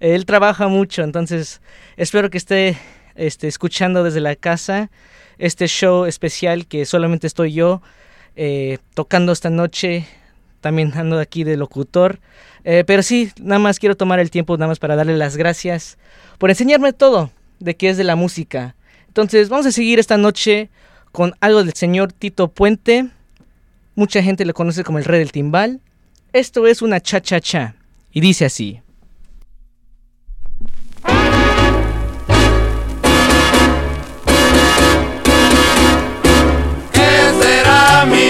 Él 0.00 0.26
trabaja 0.26 0.68
mucho, 0.68 1.02
entonces 1.02 1.60
espero 1.96 2.30
que 2.30 2.38
esté 2.38 2.78
este, 3.14 3.48
escuchando 3.48 4.04
desde 4.04 4.20
la 4.20 4.36
casa 4.36 4.90
este 5.38 5.66
show 5.66 6.04
especial 6.04 6.66
que 6.66 6.84
solamente 6.84 7.26
estoy 7.26 7.52
yo 7.52 7.80
eh, 8.36 8.78
tocando 8.94 9.32
esta 9.32 9.50
noche. 9.50 10.06
También 10.60 10.92
ando 10.94 11.18
aquí 11.20 11.44
de 11.44 11.56
locutor. 11.56 12.18
Eh, 12.64 12.84
pero 12.86 13.02
sí, 13.02 13.30
nada 13.40 13.60
más 13.60 13.78
quiero 13.78 13.96
tomar 13.96 14.18
el 14.18 14.30
tiempo 14.30 14.56
nada 14.56 14.68
más 14.68 14.78
para 14.78 14.96
darle 14.96 15.16
las 15.16 15.36
gracias 15.36 15.96
por 16.38 16.50
enseñarme 16.50 16.92
todo 16.92 17.30
de 17.60 17.76
qué 17.76 17.88
es 17.88 17.96
de 17.96 18.04
la 18.04 18.16
música. 18.16 18.74
Entonces 19.06 19.48
vamos 19.48 19.66
a 19.66 19.72
seguir 19.72 19.98
esta 19.98 20.16
noche 20.16 20.70
con 21.12 21.34
algo 21.40 21.64
del 21.64 21.74
señor 21.74 22.12
Tito 22.12 22.48
Puente. 22.48 23.08
Mucha 23.94 24.22
gente 24.22 24.44
le 24.44 24.52
conoce 24.52 24.84
como 24.84 24.98
el 24.98 25.04
rey 25.04 25.18
del 25.18 25.32
timbal. 25.32 25.80
Esto 26.32 26.66
es 26.66 26.82
una 26.82 27.00
cha-cha-cha. 27.00 27.74
Y 28.12 28.20
dice 28.20 28.44
así. 28.44 28.80
¿Qué 36.92 37.32
será 37.40 38.06
mi 38.06 38.27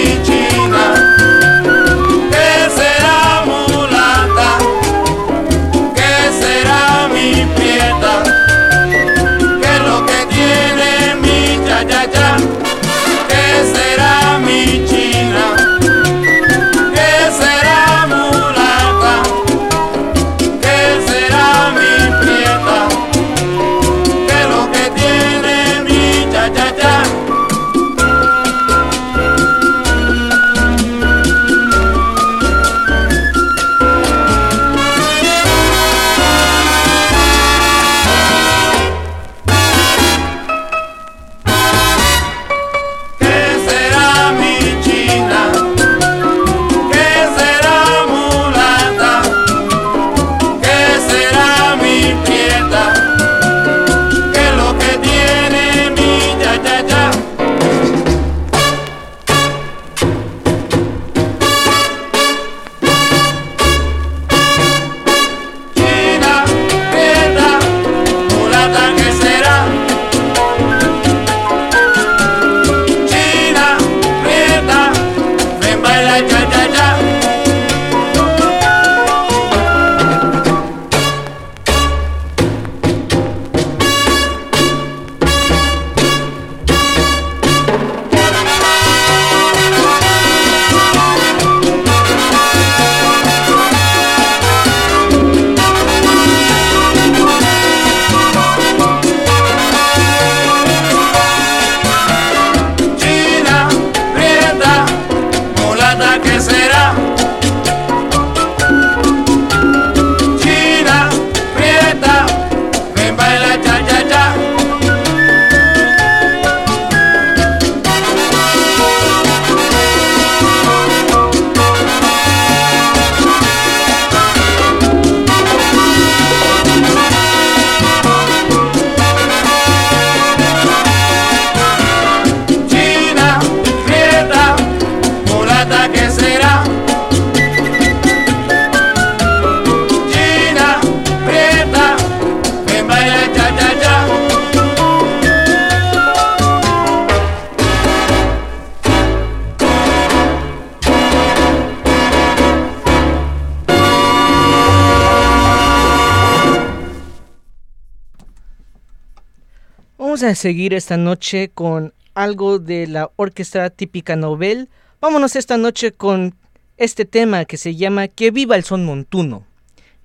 seguir 160.39 160.73
esta 160.73 160.95
noche 160.95 161.51
con 161.53 161.93
algo 162.15 162.59
de 162.59 162.87
la 162.87 163.11
orquesta 163.17 163.69
típica 163.69 164.15
Nobel. 164.15 164.69
Vámonos 165.01 165.35
esta 165.35 165.57
noche 165.57 165.91
con 165.91 166.35
este 166.77 167.03
tema 167.05 167.45
que 167.45 167.57
se 167.57 167.75
llama 167.75 168.07
Que 168.07 168.31
viva 168.31 168.55
el 168.55 168.63
son 168.63 168.85
montuno. 168.85 169.45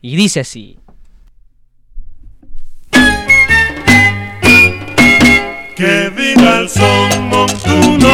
Y 0.03 0.16
dice 0.16 0.41
así. 0.41 0.78
Que 5.76 6.11
viva 6.16 6.59
el 6.59 6.68
son 6.68 7.28
montuno, 7.28 8.12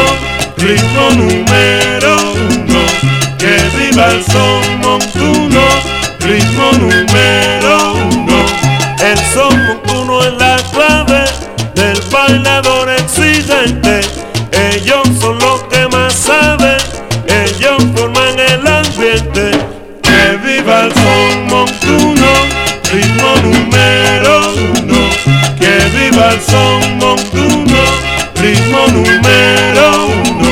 ritmo 0.57 1.09
número 1.17 2.15
uno. 2.33 2.81
Que 3.37 3.57
viva 3.77 4.11
el 4.11 4.23
son 4.23 4.79
montuno, 4.79 5.61
ritmo 6.19 6.71
número 6.79 7.93
uno. 7.93 8.45
El 9.03 9.17
son 9.33 9.57
montuno 9.67 9.90
bailador 12.27 12.89
exigente. 12.89 14.01
Ellos 14.51 15.07
son 15.19 15.39
los 15.39 15.63
que 15.63 15.87
más 15.87 16.13
saben, 16.13 16.77
ellos 17.27 17.83
forman 17.95 18.37
el 18.39 18.67
ambiente. 18.67 19.51
Que 20.03 20.37
viva 20.45 20.81
el 20.81 20.93
son 20.93 21.47
montuno, 21.47 22.31
ritmo 22.91 23.29
número 23.43 24.53
uno. 24.53 24.99
Que 25.59 25.73
viva 25.95 26.33
el 26.33 26.41
son 26.41 26.97
montuno, 26.99 27.81
ritmo 28.35 28.87
número 28.87 30.07
uno. 30.29 30.51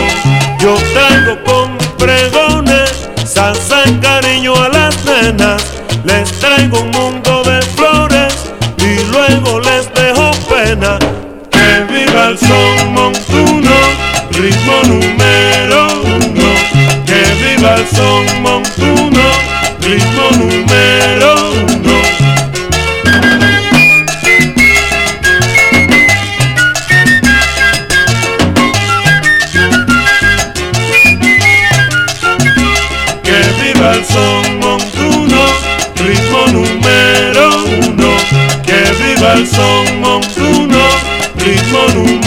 Yo 0.59 0.75
traigo 0.93 1.43
con 1.43 1.77
pregones, 1.97 3.09
salsa 3.25 3.83
y 3.85 3.93
cariño 3.99 4.55
a 4.55 4.69
las 4.69 5.05
nenas. 5.05 5.63
Les 6.03 6.31
traigo 6.39 6.79
un 6.79 6.91
mundo 6.91 7.43
de 7.43 7.61
flores 7.61 8.33
y 8.77 9.03
luego 9.11 9.59
les 9.59 9.93
dejo 9.93 10.31
pena. 10.49 11.08
Son 12.37 12.93
montuno, 12.93 13.71
ritmo 14.29 14.83
número 14.85 15.87
uno. 16.03 16.49
Que 17.03 17.23
viva 17.41 17.75
el 17.75 17.87
son 17.87 18.41
montuno, 18.43 19.21
ritmo 19.81 20.29
número 20.37 21.51
uno. 21.51 22.01
Que 33.23 33.39
viva 33.63 33.93
el 33.93 34.05
son 34.05 34.59
montuno, 34.59 35.45
ritmo 35.95 36.47
número 36.51 37.63
uno. 37.87 38.11
Que 38.65 38.81
viva 39.03 39.33
el 39.33 39.47
son 39.47 39.99
montuno, 39.99 40.79
ritmo 41.37 41.87
número 41.95 42.18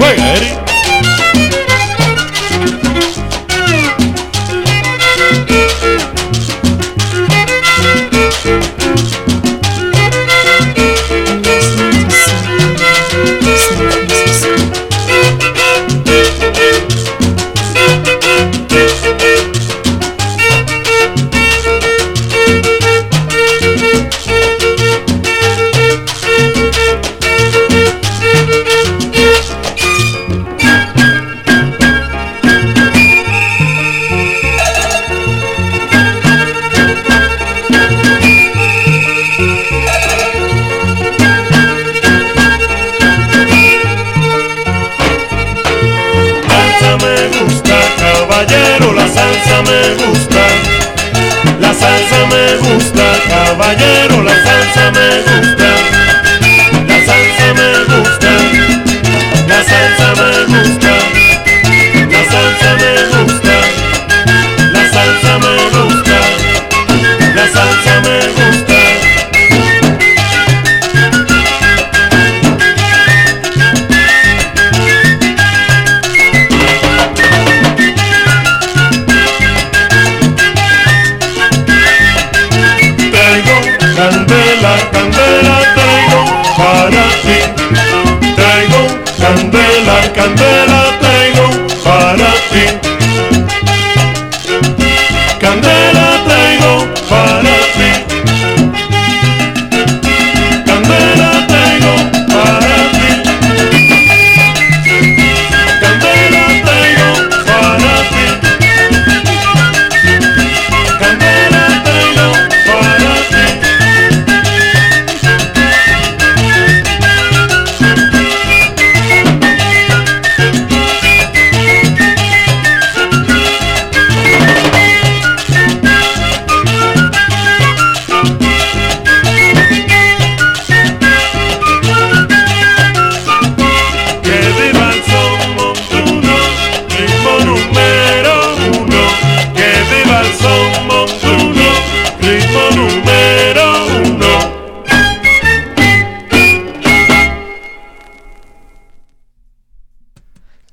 Wait, 0.00 0.18
Eddie. 0.18 0.63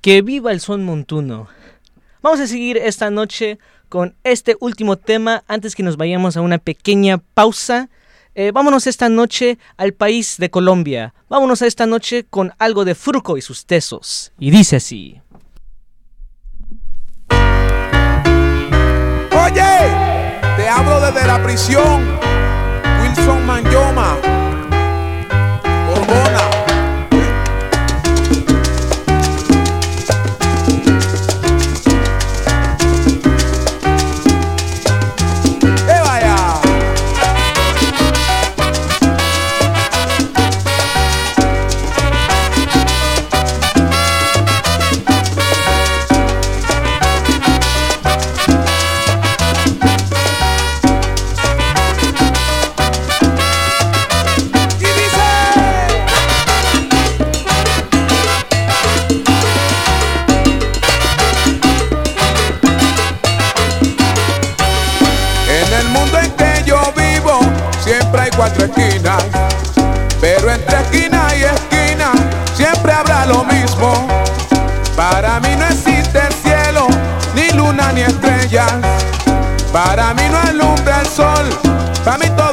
Que 0.02 0.24
viva 0.24 0.52
el 0.52 0.60
son 0.60 0.84
montuno. 0.84 1.48
Vamos 2.24 2.40
a 2.40 2.48
seguir 2.48 2.78
esta 2.78 3.12
noche 3.12 3.60
con 3.88 4.16
este 4.24 4.58
último 4.60 4.98
tema 4.98 5.44
antes 5.48 5.76
que 5.76 5.84
nos 5.84 5.96
vayamos 5.96 6.38
a 6.38 6.42
una 6.42 6.58
pequeña 6.58 7.20
pausa. 7.36 7.90
Eh, 8.34 8.52
vámonos 8.52 8.88
esta 8.88 9.10
noche 9.10 9.60
al 9.78 9.94
país 9.94 10.38
de 10.40 10.50
Colombia. 10.50 11.14
Vámonos 11.30 11.62
a 11.62 11.68
esta 11.68 11.86
noche 11.86 12.26
con 12.28 12.52
algo 12.58 12.84
de 12.84 12.96
Fruco 12.96 13.38
y 13.38 13.42
sus 13.42 13.68
tesos. 13.68 14.32
Y 14.40 14.50
dice 14.50 14.78
así. 14.78 15.22
Oye, 19.30 19.72
te 20.58 20.68
hablo 20.68 21.00
desde 21.00 21.28
la 21.28 21.44
prisión. 21.44 22.18
Wilson 23.04 23.46
Manyoma. 23.46 24.41
Cuatro 68.42 68.66
esquinas. 68.66 69.24
Pero 70.20 70.50
entre 70.50 70.82
esquina 70.82 71.28
y 71.38 71.44
esquina 71.44 72.12
siempre 72.56 72.92
habrá 72.92 73.28
lo 73.28 73.44
mismo. 73.44 74.08
Para 74.96 75.40
mí 75.42 75.56
no 75.56 75.66
existe 75.66 76.20
el 76.28 76.34
cielo, 76.34 76.88
ni 77.36 77.52
luna 77.52 77.92
ni 77.92 78.02
estrellas. 78.02 78.74
Para 79.72 80.16
mí 80.16 80.24
no 80.32 80.40
alumbra 80.40 81.02
el 81.02 81.08
sol, 81.08 81.46
para 82.04 82.18
mí 82.18 82.26
todo 82.36 82.51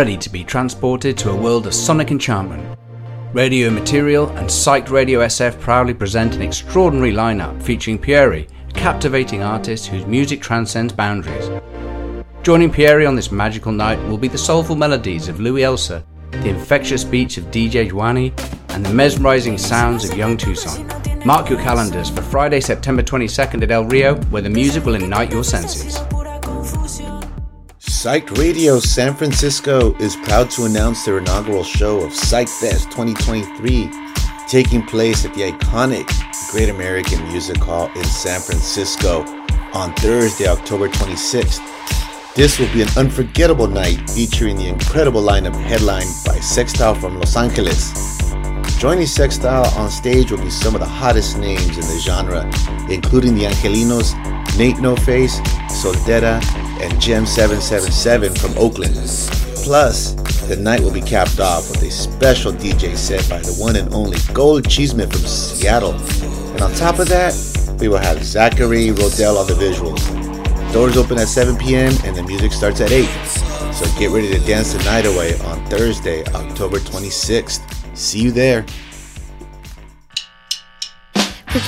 ready 0.00 0.16
to 0.16 0.30
be 0.30 0.42
transported 0.42 1.18
to 1.18 1.28
a 1.28 1.36
world 1.36 1.66
of 1.66 1.74
sonic 1.74 2.10
enchantment. 2.10 2.78
Radio 3.34 3.68
Material 3.68 4.30
and 4.30 4.48
Psyched 4.48 4.88
Radio 4.88 5.20
SF 5.20 5.60
proudly 5.60 5.92
present 5.92 6.34
an 6.34 6.40
extraordinary 6.40 7.12
lineup 7.12 7.62
featuring 7.62 7.98
Pieri, 7.98 8.48
a 8.70 8.72
captivating 8.72 9.42
artist 9.42 9.88
whose 9.88 10.06
music 10.06 10.40
transcends 10.40 10.90
boundaries. 10.90 11.50
Joining 12.42 12.72
Pieri 12.72 13.04
on 13.04 13.14
this 13.14 13.30
magical 13.30 13.72
night 13.72 14.02
will 14.08 14.16
be 14.16 14.28
the 14.28 14.38
soulful 14.38 14.74
melodies 14.74 15.28
of 15.28 15.38
Louis 15.38 15.64
Elsa, 15.64 16.02
the 16.30 16.48
infectious 16.48 17.04
beats 17.04 17.36
of 17.36 17.50
DJ 17.50 17.90
Juani, 17.90 18.32
and 18.70 18.86
the 18.86 18.94
mesmerizing 18.94 19.58
sounds 19.58 20.08
of 20.08 20.16
Young 20.16 20.38
Tucson. 20.38 20.86
Mark 21.26 21.50
your 21.50 21.60
calendars 21.60 22.08
for 22.08 22.22
Friday, 22.22 22.62
September 22.62 23.02
22nd 23.02 23.62
at 23.62 23.70
El 23.70 23.84
Rio, 23.84 24.14
where 24.30 24.40
the 24.40 24.48
music 24.48 24.86
will 24.86 24.94
ignite 24.94 25.30
your 25.30 25.44
senses. 25.44 25.99
Psyched 28.00 28.38
Radio 28.38 28.80
San 28.80 29.14
Francisco 29.14 29.92
is 29.96 30.16
proud 30.16 30.48
to 30.52 30.64
announce 30.64 31.04
their 31.04 31.18
inaugural 31.18 31.62
show 31.62 32.00
of 32.00 32.14
Psych 32.14 32.48
Fest 32.48 32.90
2023, 32.92 33.90
taking 34.48 34.82
place 34.86 35.26
at 35.26 35.34
the 35.34 35.42
iconic 35.42 36.08
Great 36.50 36.70
American 36.70 37.22
Music 37.28 37.58
Hall 37.58 37.90
in 37.94 38.04
San 38.04 38.40
Francisco 38.40 39.20
on 39.74 39.92
Thursday, 39.96 40.46
October 40.46 40.88
26th. 40.88 41.60
This 42.34 42.58
will 42.58 42.72
be 42.72 42.80
an 42.80 42.88
unforgettable 42.96 43.66
night 43.68 44.08
featuring 44.08 44.56
the 44.56 44.68
incredible 44.68 45.20
lineup 45.20 45.54
headlined 45.54 46.08
by 46.24 46.40
Sextile 46.40 46.94
from 46.94 47.18
Los 47.18 47.36
Angeles. 47.36 47.92
Joining 48.78 49.04
Sextile 49.04 49.66
on 49.76 49.90
stage 49.90 50.30
will 50.30 50.42
be 50.42 50.48
some 50.48 50.74
of 50.74 50.80
the 50.80 50.86
hottest 50.86 51.36
names 51.36 51.76
in 51.76 51.82
the 51.82 52.00
genre, 52.00 52.50
including 52.90 53.34
the 53.34 53.44
Angelinos, 53.44 54.16
Nate 54.56 54.78
No 54.78 54.96
Face, 54.96 55.38
Soltera, 55.68 56.40
Gem 57.00 57.24
777 57.24 58.34
from 58.34 58.58
Oakland. 58.58 58.94
Plus, 59.64 60.12
the 60.48 60.56
night 60.56 60.80
will 60.80 60.92
be 60.92 61.00
capped 61.00 61.40
off 61.40 61.70
with 61.70 61.82
a 61.82 61.90
special 61.90 62.52
DJ 62.52 62.94
set 62.94 63.26
by 63.26 63.38
the 63.38 63.54
one 63.54 63.76
and 63.76 63.92
only 63.94 64.18
Gold 64.34 64.68
Cheeseman 64.68 65.08
from 65.08 65.20
Seattle. 65.20 65.94
And 65.94 66.60
on 66.60 66.74
top 66.74 66.98
of 66.98 67.08
that, 67.08 67.34
we 67.80 67.88
will 67.88 67.98
have 67.98 68.22
Zachary 68.22 68.88
Rodell 68.88 69.40
on 69.40 69.46
the 69.46 69.54
visuals. 69.54 70.04
Doors 70.74 70.98
open 70.98 71.18
at 71.18 71.28
7 71.28 71.56
p.m. 71.56 71.94
and 72.04 72.14
the 72.14 72.22
music 72.22 72.52
starts 72.52 72.82
at 72.82 72.92
8. 72.92 73.06
So 73.72 73.86
get 73.98 74.10
ready 74.10 74.28
to 74.28 74.38
dance 74.40 74.74
the 74.74 74.84
night 74.84 75.06
away 75.06 75.38
on 75.40 75.64
Thursday, 75.66 76.22
October 76.34 76.80
26th. 76.80 77.96
See 77.96 78.20
you 78.20 78.30
there. 78.30 78.66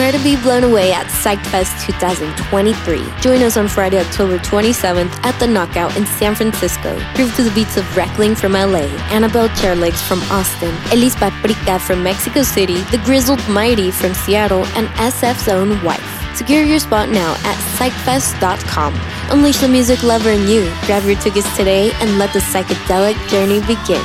Prepare 0.03 0.19
to 0.19 0.25
be 0.25 0.43
blown 0.43 0.65
away 0.65 0.93
at 0.93 1.07
PsychFest 1.07 1.87
2023. 1.87 3.21
Join 3.21 3.41
us 3.41 3.57
on 3.57 3.69
Friday, 3.69 4.01
October 4.01 4.37
27th 4.39 5.13
at 5.23 5.39
the 5.39 5.47
Knockout 5.47 5.97
in 5.97 6.05
San 6.07 6.35
Francisco. 6.35 7.01
Groove 7.15 7.33
to 7.37 7.45
the 7.45 7.53
beats 7.53 7.77
of 7.77 7.97
Reckling 7.97 8.35
from 8.35 8.55
LA, 8.55 8.91
Annabelle 9.15 9.49
Chairlegs 9.51 10.03
from 10.03 10.21
Austin, 10.23 10.75
Elis 10.91 11.15
Paprika 11.15 11.79
from 11.79 12.03
Mexico 12.03 12.43
City, 12.43 12.79
The 12.91 13.01
Grizzled 13.05 13.49
Mighty 13.49 13.93
from 13.93 14.13
Seattle, 14.13 14.67
and 14.75 14.89
SF's 14.99 15.47
own 15.47 15.81
wife. 15.85 16.37
Secure 16.37 16.65
your 16.65 16.81
spot 16.81 17.09
now 17.09 17.35
at 17.45 17.57
psychfest.com. 17.77 18.99
Unleash 19.31 19.59
the 19.59 19.69
music 19.69 20.03
lover 20.03 20.31
in 20.31 20.49
you. 20.49 20.65
Grab 20.85 21.05
your 21.05 21.21
tickets 21.21 21.57
today 21.57 21.93
and 22.01 22.19
let 22.19 22.33
the 22.33 22.41
psychedelic 22.41 23.15
journey 23.29 23.61
begin. 23.61 24.03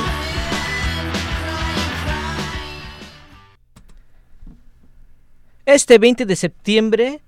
Este 5.68 5.98
20 5.98 6.24
de 6.24 6.34
septiembre, 6.34 7.20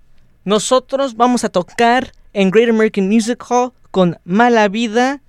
nosotros 0.46 1.14
vamos 1.14 1.44
a 1.44 1.50
tocar 1.50 2.12
en 2.32 2.50
Great 2.50 2.70
American 2.70 3.06
Music 3.06 3.44
Hall 3.50 3.74
con 3.90 4.18
Mala 4.24 4.66
Vida, 4.68 5.20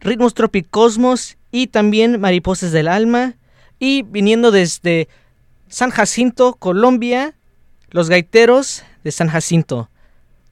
Ritmos 0.00 0.34
Tropicosmos 0.34 1.38
y 1.50 1.68
también 1.68 2.20
Mariposas 2.20 2.70
del 2.70 2.88
Alma. 2.88 3.36
Y 3.78 4.02
viniendo 4.02 4.50
desde 4.50 5.08
San 5.68 5.88
Jacinto, 5.88 6.52
Colombia, 6.52 7.34
los 7.88 8.10
gaiteros 8.10 8.82
de 9.02 9.12
San 9.12 9.28
Jacinto. 9.28 9.88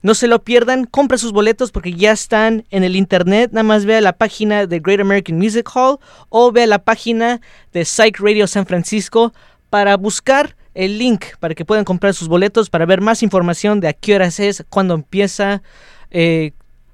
No 0.01 0.15
se 0.15 0.25
lo 0.25 0.43
pierdan, 0.43 0.85
compre 0.85 1.19
sus 1.19 1.31
boletos 1.31 1.71
porque 1.71 1.93
ya 1.93 2.13
están 2.13 2.65
en 2.71 2.83
el 2.83 2.95
internet. 2.95 3.51
Nada 3.53 3.61
más 3.61 3.85
vea 3.85 4.01
la 4.01 4.13
página 4.13 4.65
de 4.65 4.79
Great 4.79 5.01
American 5.01 5.37
Music 5.37 5.69
Hall 5.75 5.99
o 6.29 6.51
vea 6.51 6.65
la 6.65 6.83
página 6.83 7.41
de 7.73 7.85
Psych 7.85 8.19
Radio 8.19 8.47
San 8.47 8.65
Francisco 8.65 9.33
para 9.69 9.97
buscar 9.97 10.55
el 10.73 10.97
link 10.97 11.25
para 11.39 11.55
que 11.55 11.65
puedan 11.65 11.85
comprar 11.85 12.13
sus 12.13 12.27
boletos, 12.27 12.69
para 12.69 12.85
ver 12.85 13.01
más 13.01 13.23
información 13.23 13.79
de 13.79 13.89
a 13.89 13.93
qué 13.93 14.15
horas 14.15 14.39
es, 14.39 14.63
cuándo 14.69 14.93
empieza, 14.93 15.61
eh, 16.11 16.51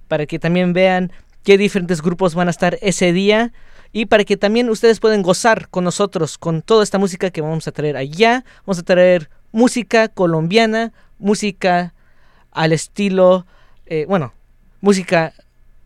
para 0.08 0.26
que 0.26 0.40
también 0.40 0.74
vean 0.74 1.12
qué 1.44 1.58
diferentes 1.58 2.02
grupos 2.02 2.36
van 2.36 2.48
a 2.48 2.52
estar 2.52 2.78
ese 2.82 3.14
día 3.14 3.54
y 3.94 4.06
para 4.08 4.24
que 4.24 4.38
también 4.38 4.70
ustedes 4.70 5.00
puedan 5.00 5.22
gozar 5.22 5.70
con 5.70 5.84
nosotros, 5.84 6.38
con 6.38 6.62
toda 6.62 6.84
esta 6.84 6.98
música 6.98 7.30
que 7.30 7.42
vamos 7.42 7.68
a 7.68 7.72
traer 7.72 7.98
allá. 7.98 8.44
Vamos 8.66 8.80
a 8.80 8.84
traer 8.84 9.30
música 9.52 10.08
colombiana, 10.10 10.92
música 11.20 11.94
al 12.52 12.74
estilo, 12.74 13.46
eh, 13.86 14.06
bueno, 14.08 14.34
música 14.82 15.34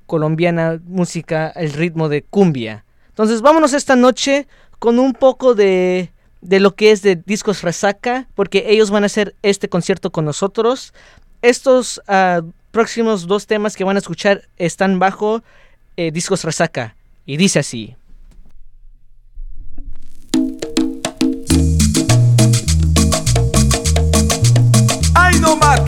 colombiana, 0.08 0.80
música 0.86 1.48
al 1.48 1.72
ritmo 1.74 2.10
de 2.10 2.24
cumbia. 2.24 2.86
Entonces 3.10 3.42
vámonos 3.42 3.74
esta 3.74 3.96
noche 3.96 4.48
con 4.80 4.98
un 5.00 5.14
poco 5.14 5.54
de, 5.54 6.12
de 6.42 6.60
lo 6.60 6.76
que 6.76 6.92
es 6.92 7.02
de 7.02 7.16
Discos 7.16 7.62
Resaca, 7.62 8.28
porque 8.36 8.66
ellos 8.68 8.90
van 8.92 9.04
a 9.04 9.06
hacer 9.06 9.36
este 9.42 9.70
concierto 9.70 10.12
con 10.12 10.26
nosotros. 10.26 10.94
Estos 11.42 12.02
uh, 12.08 12.44
próximos 12.72 13.28
dos 13.28 13.48
temas 13.48 13.76
que 13.76 13.84
van 13.84 13.96
a 13.96 14.00
escuchar 14.00 14.48
están 14.58 15.00
bajo 15.00 15.44
eh, 15.98 16.12
Discos 16.12 16.44
Resaca. 16.44 16.96
Y 17.26 17.38
dice 17.38 17.60
así. 17.60 17.96
¡Ay 25.14 25.40
no 25.40 25.56
más! 25.56 25.82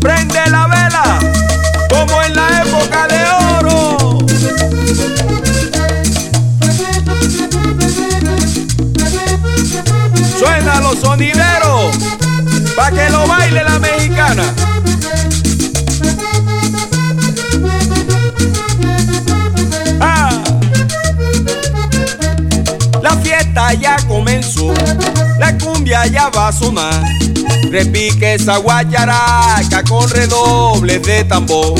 Prende 0.00 0.40
la 0.50 0.66
vela 0.66 1.18
como 1.88 2.22
en 2.22 2.34
la 2.34 2.62
época 2.62 3.06
de 3.06 3.24
oro. 3.58 4.18
Sonideros 11.00 11.96
pa' 12.76 12.90
que 12.90 13.08
lo 13.10 13.26
baile 13.26 13.64
la 13.64 13.78
mexicana. 13.78 14.44
Ah. 20.00 20.42
La 23.02 23.16
fiesta 23.16 23.72
ya 23.74 23.96
comenzó, 24.06 24.72
la 25.38 25.56
cumbia 25.58 26.06
ya 26.06 26.28
va 26.28 26.48
a 26.48 26.52
sonar. 26.52 27.04
Repique 27.70 28.34
esa 28.34 28.58
guayaraca 28.58 29.82
con 29.88 30.08
redobles 30.10 31.02
de 31.02 31.24
tambor. 31.24 31.74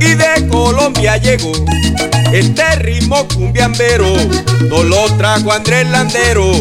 Y 0.00 0.14
de 0.14 0.48
Colombia 0.48 1.16
llegó 1.16 1.52
este 2.32 2.76
ritmo 2.76 3.26
cumbiambero. 3.28 4.06
No 4.68 4.82
lo 4.82 5.06
trajo 5.16 5.52
Andrés 5.52 5.88
Landero 5.88 6.52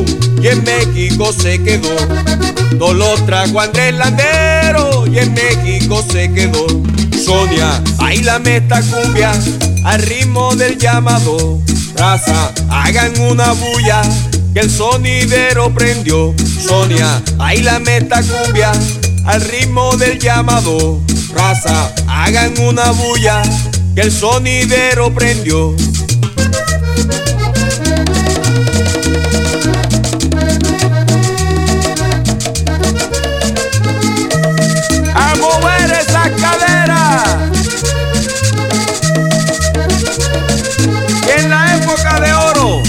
y 0.42 0.48
en 0.48 0.64
México 0.64 1.32
se 1.34 1.62
quedó. 1.62 1.96
No 2.78 2.94
lo 2.94 3.16
trajo 3.26 3.60
Andrés 3.60 3.94
Landero 3.94 5.08
y 5.08 5.20
en 5.20 5.34
México 5.34 6.04
se 6.10 6.32
quedó. 6.32 6.66
Sonia, 7.26 7.82
la 8.24 8.38
esta 8.38 8.82
cumbia 8.82 9.32
al 9.84 10.02
ritmo 10.02 10.56
del 10.56 10.78
llamado. 10.78 11.60
Raza, 11.96 12.52
hagan 12.70 13.20
una 13.22 13.52
bulla 13.54 14.02
que 14.54 14.60
el 14.62 14.70
sonidero 14.70 15.74
prendió. 15.74 16.34
Sonia, 16.68 17.22
la 17.64 17.80
meta 17.80 18.22
cumbia 18.22 18.72
al 19.26 19.42
ritmo 19.42 19.96
del 19.98 20.20
llamado. 20.20 21.02
Raza, 21.34 21.94
hagan 22.08 22.58
una 22.60 22.92
bulla 22.92 23.42
que 23.96 24.02
el 24.02 24.12
sonidero 24.12 25.14
prendió. 25.14 25.76
A 35.16 35.36
mover 35.36 35.92
esa 35.92 36.30
cadera. 36.42 37.24
En 41.38 41.50
la 41.50 41.76
época 41.76 42.20
de 42.20 42.34
oro, 42.34 42.84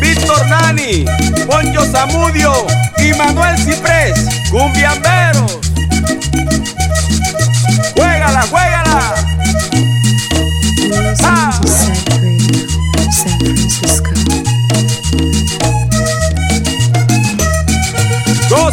Víctor 0.00 0.46
Nani, 0.48 1.04
Poncho 1.46 1.84
Zamudio 1.84 2.66
y 2.98 3.12
Manuel 3.14 3.56
Ciprés, 3.58 4.18
cumbiamberos. 4.50 5.65
Juégala, 7.96 8.42
juégala. 8.50 9.14
Ah. 11.24 11.50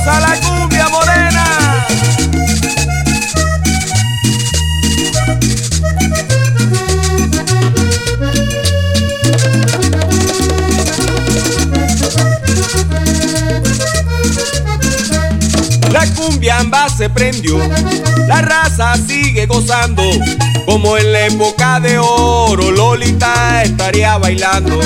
San 0.05 0.53
La 15.93 16.07
cumbiamba 16.15 16.89
se 16.89 17.07
prendió, 17.07 17.55
la 18.27 18.41
raza 18.41 18.95
sigue 18.95 19.45
gozando, 19.45 20.01
como 20.65 20.97
en 20.97 21.13
la 21.13 21.27
época 21.27 21.79
de 21.79 21.99
oro 21.99 22.71
Lolita 22.71 23.61
estaría 23.61 24.17
bailando. 24.17 24.79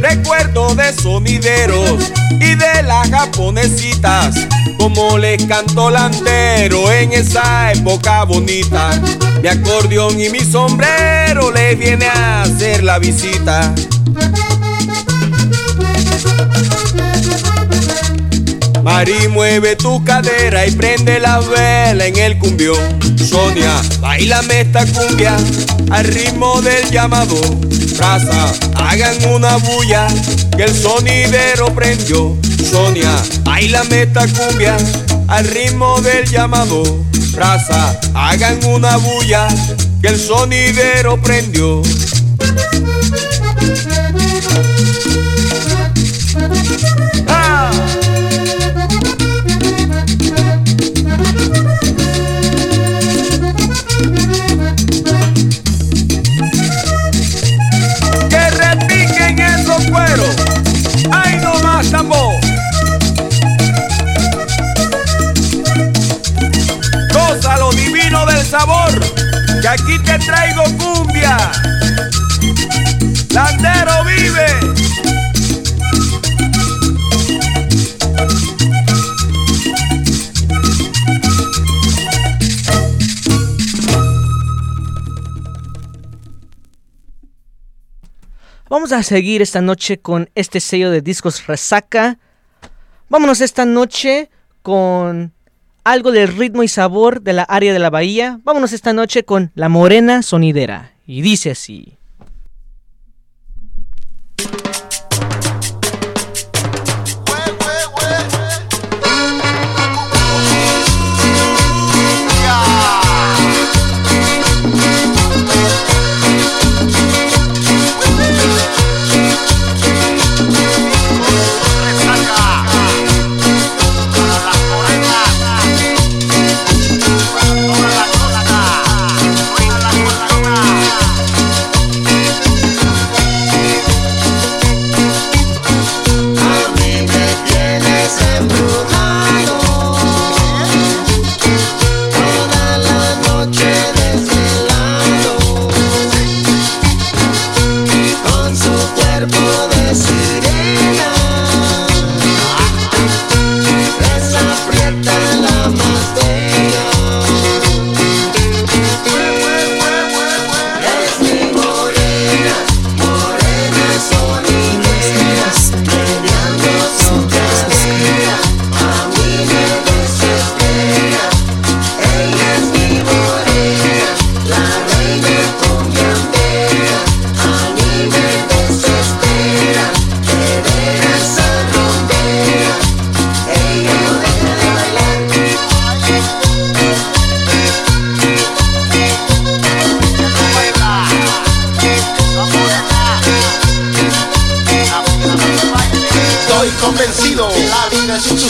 Recuerdo 0.00 0.72
de 0.76 0.92
sonideros 0.92 2.12
y 2.34 2.54
de 2.54 2.82
las 2.84 3.10
japonesitas, 3.10 4.36
como 4.78 5.18
les 5.18 5.44
cantó 5.46 5.90
Landero 5.90 6.92
en 6.92 7.12
esa 7.12 7.72
época 7.72 8.22
bonita. 8.22 8.92
Mi 9.42 9.48
acordeón 9.48 10.20
y 10.20 10.28
mi 10.28 10.44
sombrero 10.44 11.50
les 11.50 11.76
viene 11.76 12.06
a 12.06 12.42
hacer 12.42 12.84
la 12.84 13.00
visita. 13.00 13.74
Mari, 18.82 19.28
mueve 19.28 19.76
tu 19.76 20.02
cadera 20.04 20.66
y 20.66 20.72
prende 20.72 21.20
la 21.20 21.38
vela 21.38 22.06
en 22.06 22.16
el 22.16 22.38
cumbión. 22.38 22.76
Sonia, 23.16 23.80
bailame 24.00 24.62
esta 24.62 24.84
cumbia 24.86 25.36
al 25.90 26.04
ritmo 26.04 26.60
del 26.62 26.90
llamado. 26.90 27.40
Raza, 27.96 28.52
hagan 28.74 29.16
una 29.26 29.56
bulla 29.56 30.08
que 30.56 30.64
el 30.64 30.74
sonidero 30.74 31.72
prendió. 31.74 32.36
Sonia, 32.70 33.10
bailame 33.44 34.02
esta 34.02 34.26
cumbia 34.26 34.76
al 35.28 35.46
ritmo 35.46 36.00
del 36.00 36.28
llamado. 36.28 36.82
Raza, 37.34 37.98
hagan 38.14 38.64
una 38.64 38.96
bulla 38.96 39.46
que 40.02 40.08
el 40.08 40.18
sonidero 40.18 41.20
prendió. 41.22 41.82
Aquí 69.72 69.98
te 70.00 70.18
traigo 70.18 70.64
cumbia. 70.76 71.36
Landero 73.30 74.04
vive. 74.04 74.46
Vamos 88.68 88.92
a 88.92 89.02
seguir 89.02 89.42
esta 89.42 89.60
noche 89.60 89.98
con 89.98 90.30
este 90.34 90.60
sello 90.60 90.90
de 90.90 91.00
discos 91.00 91.46
Resaca. 91.46 92.18
Vámonos 93.08 93.40
esta 93.40 93.64
noche 93.64 94.30
con 94.62 95.32
algo 95.84 96.12
del 96.12 96.28
ritmo 96.28 96.62
y 96.62 96.68
sabor 96.68 97.22
de 97.22 97.32
la 97.32 97.42
área 97.42 97.72
de 97.72 97.78
la 97.78 97.90
bahía. 97.90 98.40
Vámonos 98.44 98.72
esta 98.72 98.92
noche 98.92 99.24
con 99.24 99.50
La 99.54 99.68
Morena 99.68 100.22
Sonidera. 100.22 100.92
Y 101.06 101.22
dice 101.22 101.50
así. 101.50 101.98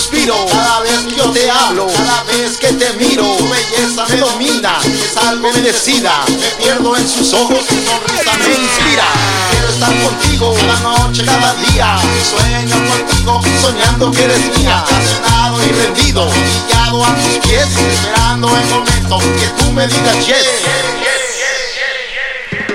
Suspiro 0.02 0.46
Cada 0.46 0.80
vez 0.80 0.98
que 1.08 1.16
yo 1.16 1.30
te 1.30 1.50
hablo, 1.50 1.86
cada 1.86 2.24
vez 2.24 2.56
que 2.58 2.72
te 2.72 2.92
miro 2.94 3.24
Tu 3.36 3.48
belleza 3.48 4.06
me 4.08 4.16
domina, 4.16 4.78
es 4.84 5.16
algo 5.16 5.52
bendecida 5.52 6.24
Me 6.28 6.64
pierdo 6.64 6.96
en 6.96 7.08
sus 7.08 7.32
ojos, 7.32 7.58
su 7.68 7.74
sonrisa 7.74 8.32
me 8.38 8.54
inspira. 8.54 9.04
Quiero 9.50 9.68
estar 9.68 10.02
contigo 10.02 10.54
cada 10.54 10.80
noche, 10.80 11.24
cada 11.24 11.54
día. 11.54 11.98
Sueño 12.30 12.76
contigo, 12.88 13.40
soñando 13.60 14.10
que 14.10 14.24
eres 14.24 14.58
mía. 14.58 14.78
Apasionado 14.78 15.64
y 15.64 15.72
rendido, 15.72 16.22
humillado 16.24 17.04
a 17.04 17.14
tus 17.14 17.38
pies 17.46 17.66
Esperando 17.76 18.48
el 18.56 18.66
momento 18.66 19.18
que 19.18 19.46
tú 19.58 19.72
me 19.72 19.86
digas 19.86 20.26
yes. 20.26 20.46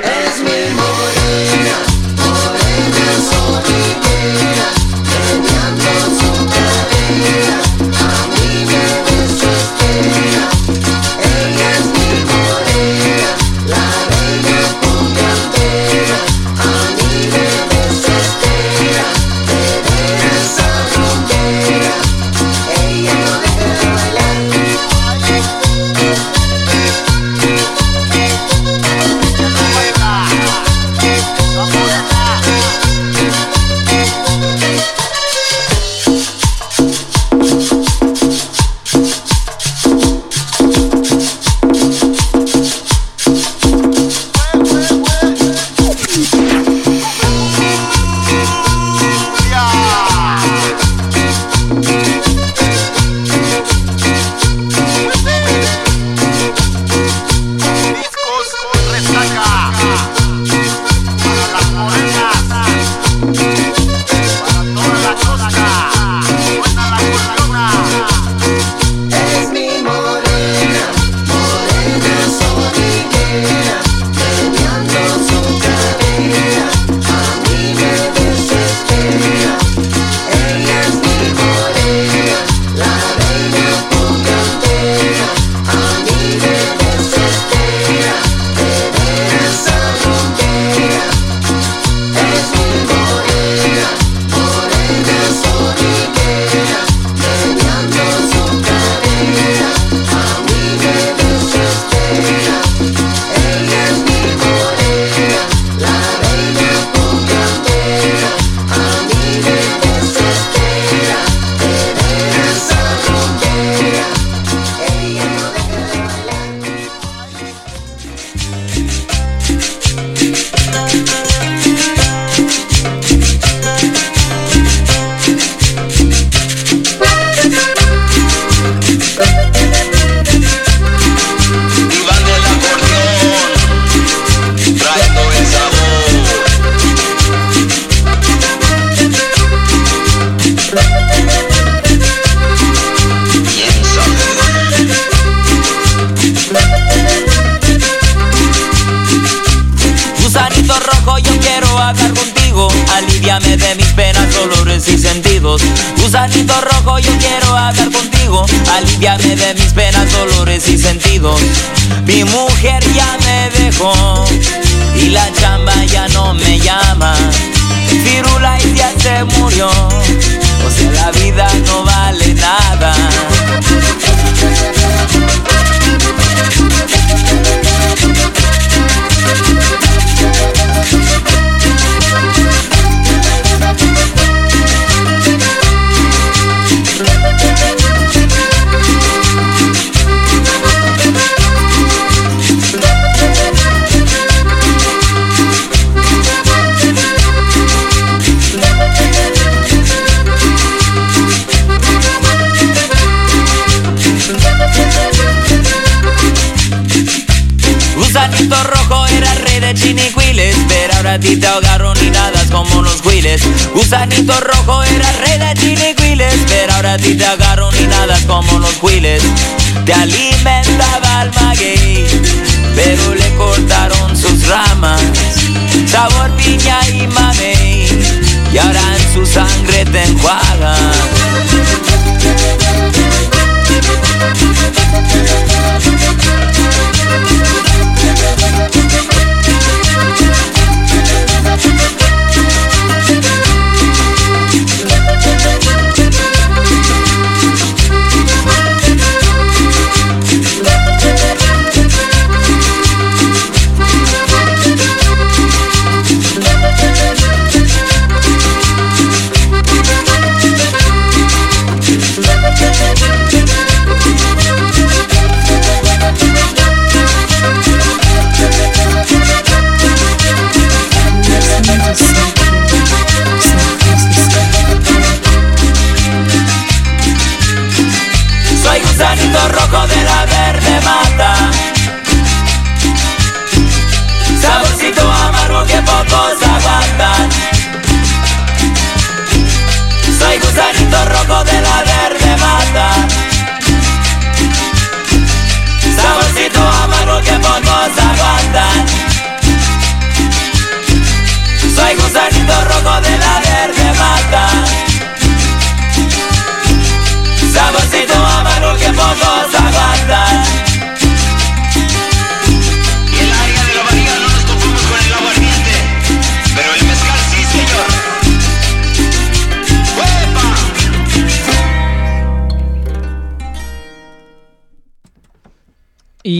Es 0.03 0.39
mi 0.39 0.73
morena, 0.75 1.66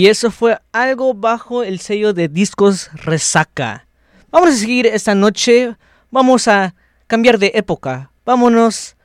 Y 0.07 0.09
eso 0.09 0.31
fue 0.31 0.57
algo 0.71 1.13
bajo 1.13 1.63
el 1.63 1.81
sello 1.81 2.13
de 2.13 2.29
Discos 2.29 2.89
Resaca. 2.93 3.87
Vamos 4.31 4.51
a 4.51 4.55
seguir 4.55 4.85
esta 4.85 5.13
noche. 5.15 5.75
Vamos 6.11 6.47
a 6.47 6.75
cambiar 7.07 7.37
de 7.39 7.51
época. 7.55 8.09
Vámonos 8.25 8.95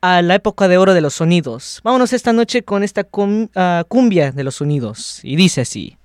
a 0.00 0.20
la 0.20 0.34
época 0.34 0.66
de 0.66 0.78
oro 0.78 0.94
de 0.94 1.00
los 1.00 1.14
sonidos. 1.14 1.80
Vámonos 1.84 2.12
esta 2.12 2.32
noche 2.32 2.64
con 2.64 2.82
esta 2.82 3.06
ah, 3.54 3.84
cumbia 3.86 4.32
de 4.32 4.42
los 4.42 4.56
sonidos. 4.56 5.20
Y 5.22 5.36
dice 5.36 5.60
así. 5.60 5.96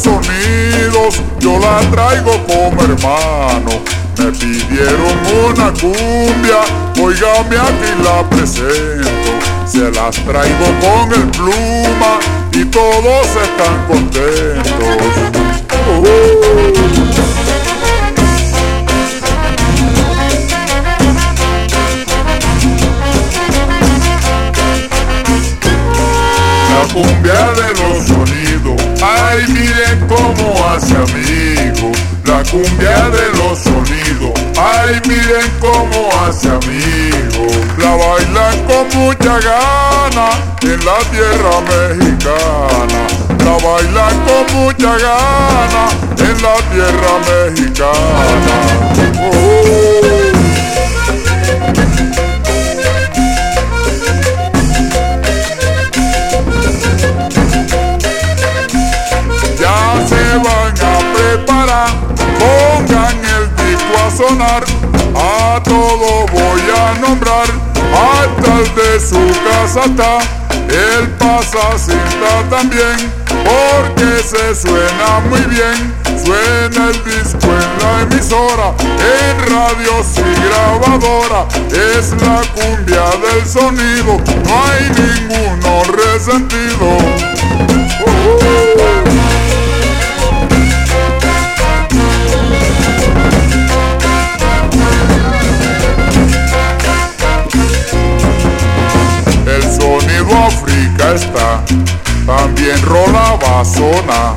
Sonidos 0.00 1.22
yo 1.40 1.58
la 1.58 1.80
traigo 1.90 2.32
como 2.46 2.82
hermano. 2.82 3.82
Me 4.18 4.32
pidieron 4.32 5.16
una 5.46 5.72
cumbia, 5.72 6.60
oígame 7.02 7.56
aquí 7.56 7.90
la 8.02 8.28
presento. 8.28 9.30
Se 9.66 9.90
las 9.90 10.16
traigo 10.16 10.66
con 10.80 11.12
el 11.12 11.30
pluma 11.30 12.18
y 12.52 12.64
todos 12.66 13.26
están 13.26 13.86
contentos. 13.88 14.70
La 26.70 26.82
cumbia 26.92 27.52
de 27.52 27.68
los 27.80 28.06
sonidos, 28.06 28.39
ay 29.02 29.44
miren 29.48 30.06
cómo 30.08 30.54
hace 30.68 30.94
amigo. 30.94 31.92
La 32.24 32.42
cumbia 32.50 33.10
de 33.10 33.26
los 33.38 33.58
sonidos, 33.58 34.32
ay 34.56 35.00
miren 35.08 35.50
cómo 35.58 36.08
hace 36.22 36.48
amigo. 36.48 37.46
La 37.78 37.96
bailan 37.96 38.58
con 38.66 38.86
mucha 39.00 39.38
gana 39.40 40.30
en 40.62 40.84
la 40.84 40.98
tierra 41.10 41.60
mexicana. 41.70 43.02
La 43.44 43.54
bailan 43.66 44.16
con 44.26 44.44
mucha 44.56 44.98
gana 44.98 45.88
en 46.18 46.42
la 46.42 46.56
tierra 46.70 47.12
mexicana. 47.48 48.56
Oh. 49.32 49.70
Pongan 62.38 63.18
el 63.18 63.56
disco 63.56 63.94
a 64.06 64.10
sonar, 64.10 64.64
a 65.14 65.62
todo 65.62 66.26
voy 66.32 66.62
a 66.76 66.98
nombrar, 67.00 67.46
Atrás 67.92 68.74
de 68.76 69.00
su 69.00 69.18
casa 69.44 69.84
está 69.84 70.18
el 70.70 71.08
pasa 71.18 71.76
cinta 71.76 72.48
también, 72.48 73.12
porque 73.44 74.22
se 74.22 74.54
suena 74.54 75.20
muy 75.28 75.40
bien. 75.40 76.00
Suena 76.24 76.90
el 76.90 77.04
disco 77.04 77.46
en 77.46 77.78
la 77.80 78.02
emisora, 78.02 78.74
en 78.78 79.50
radios 79.50 80.06
y 80.18 80.30
grabadora. 80.46 81.48
Es 81.70 82.12
la 82.22 82.42
cumbia 82.54 83.04
del 83.22 83.46
sonido, 83.46 84.18
no 84.44 84.64
hay 84.64 84.90
ninguno 84.90 85.82
resentido. 85.84 87.29
Rola 103.60 103.64
basona, 103.64 104.36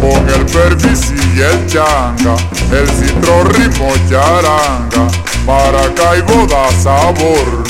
con 0.00 0.28
el 0.28 0.46
pervis 0.46 1.12
y 1.34 1.40
el 1.40 1.66
changa, 1.66 2.36
el 2.70 2.88
citro 2.88 3.44
ritmo 3.44 3.92
charanga, 4.08 5.08
Maracaibo 5.46 6.46
da 6.46 6.70
sabor, 6.82 7.64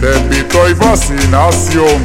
Tepito 0.00 0.68
y 0.70 0.74
fascinación, 0.74 2.00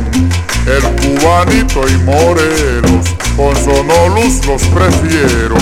el 0.65 0.83
cubanito 0.99 1.87
y 1.87 1.97
Morelos, 2.03 3.05
con 3.37 3.55
sonoluz 3.55 4.45
los 4.45 4.61
prefiero, 4.63 5.55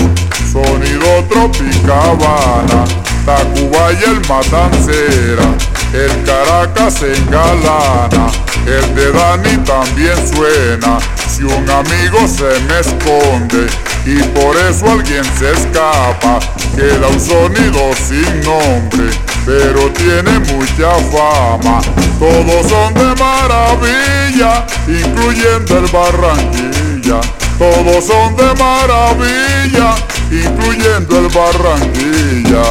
sonido 0.50 1.24
tropicabana, 1.28 2.84
Tacuba 3.24 3.92
y 3.92 4.04
el 4.04 4.20
Matancera, 4.28 5.46
el 5.92 6.24
Caracas 6.24 7.02
engalana, 7.02 8.30
el 8.66 8.94
de 8.94 9.12
Dani 9.12 9.56
también 9.64 10.16
suena. 10.34 11.13
Si 11.34 11.42
un 11.42 11.68
amigo 11.68 12.28
se 12.28 12.60
me 12.68 12.78
esconde 12.78 13.66
y 14.06 14.22
por 14.38 14.56
eso 14.56 14.88
alguien 14.88 15.24
se 15.36 15.50
escapa, 15.50 16.38
queda 16.76 17.08
un 17.08 17.18
sonido 17.18 17.90
sin 17.96 18.40
nombre, 18.42 19.10
pero 19.44 19.90
tiene 19.94 20.38
mucha 20.38 20.94
fama. 21.10 21.80
Todos 22.20 22.68
son 22.68 22.94
de 22.94 23.20
maravilla, 23.20 24.64
incluyendo 24.86 25.78
el 25.78 25.86
Barranquilla. 25.90 27.20
Todos 27.58 28.06
son 28.06 28.36
de 28.36 28.54
maravilla, 28.54 29.96
incluyendo 30.30 31.18
el 31.18 31.28
Barranquilla. 31.30 32.62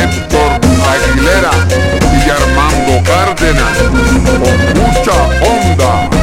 Héctor 0.00 0.52
Aguilera 0.88 1.52
y 2.16 2.30
Armando 2.30 3.02
Cárdenas, 3.04 3.76
con 4.38 4.80
mucha 4.80 5.12
onda. 5.46 6.19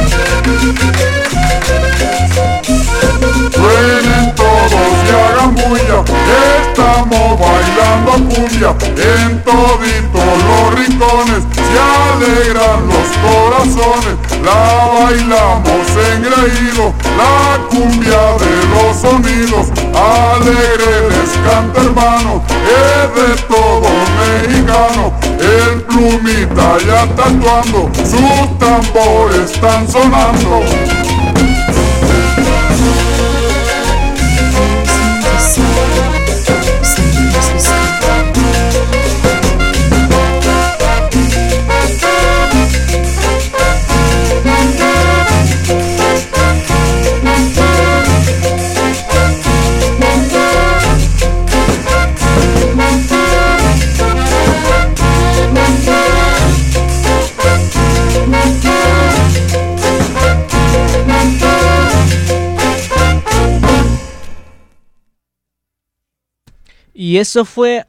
Suenen 3.52 4.34
todos 4.34 4.72
y 4.72 5.12
estamos 5.88 7.38
bailando 7.40 8.12
cumbia, 8.34 8.74
en 8.96 9.42
toditos 9.42 10.34
los 10.48 10.74
rincones. 10.78 11.44
Se 11.54 11.78
alegran 11.78 12.80
los 12.88 13.08
corazones, 13.24 14.16
la 14.44 14.60
bailamos 15.00 15.86
engreído, 16.14 16.92
la 17.16 17.58
cumbia 17.68 18.22
de 18.38 18.54
los 18.72 18.96
sonidos, 18.96 19.66
alegre 19.94 21.08
les 21.10 21.30
canta 21.46 21.80
hermano, 21.80 22.42
es 22.64 23.08
de 23.14 23.42
todo 23.44 23.88
mexicano, 24.20 25.12
el 25.40 25.82
plumita 25.82 26.78
ya 26.86 27.04
está 27.04 27.24
actuando, 27.24 27.90
sus 27.94 28.58
tambores 28.58 29.50
están 29.50 29.88
sonando. 29.88 31.17
Y 67.08 67.16
eso 67.16 67.46
fue 67.46 67.86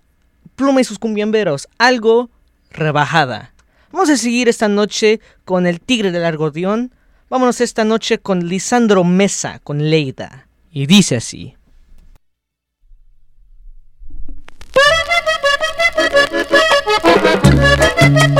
Pluma 0.55 0.79
y 0.79 0.85
sus 0.85 0.97
cumbiamberos, 0.97 1.67
algo 1.77 2.29
rebajada. 2.71 3.53
Vamos 3.91 4.09
a 4.09 4.15
seguir 4.15 4.47
esta 4.47 4.69
noche 4.69 5.19
con 5.43 5.67
el 5.67 5.81
Tigre 5.81 6.11
del 6.11 6.23
Argodión. 6.23 6.93
Vámonos 7.29 7.59
esta 7.59 7.83
noche 7.83 8.19
con 8.19 8.47
Lisandro 8.47 9.03
Mesa, 9.03 9.59
con 9.59 9.89
Leida. 9.89 10.47
Y 10.71 10.85
dice 10.85 11.17
así. 11.17 11.57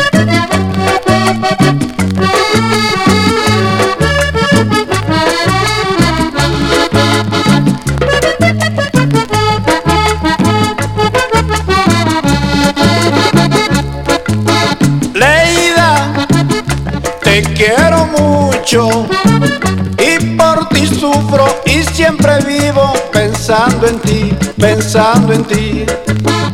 te 17.42 17.54
quiero 17.54 18.06
mucho 18.08 19.08
y 19.98 20.36
por 20.36 20.68
ti 20.70 20.86
sufro 20.88 21.46
y 21.66 21.84
siempre 21.84 22.40
vivo 22.46 22.94
pensando 23.14 23.88
en 23.88 24.00
ti, 24.00 24.36
pensando 24.58 25.34
en 25.34 25.44
ti. 25.46 25.86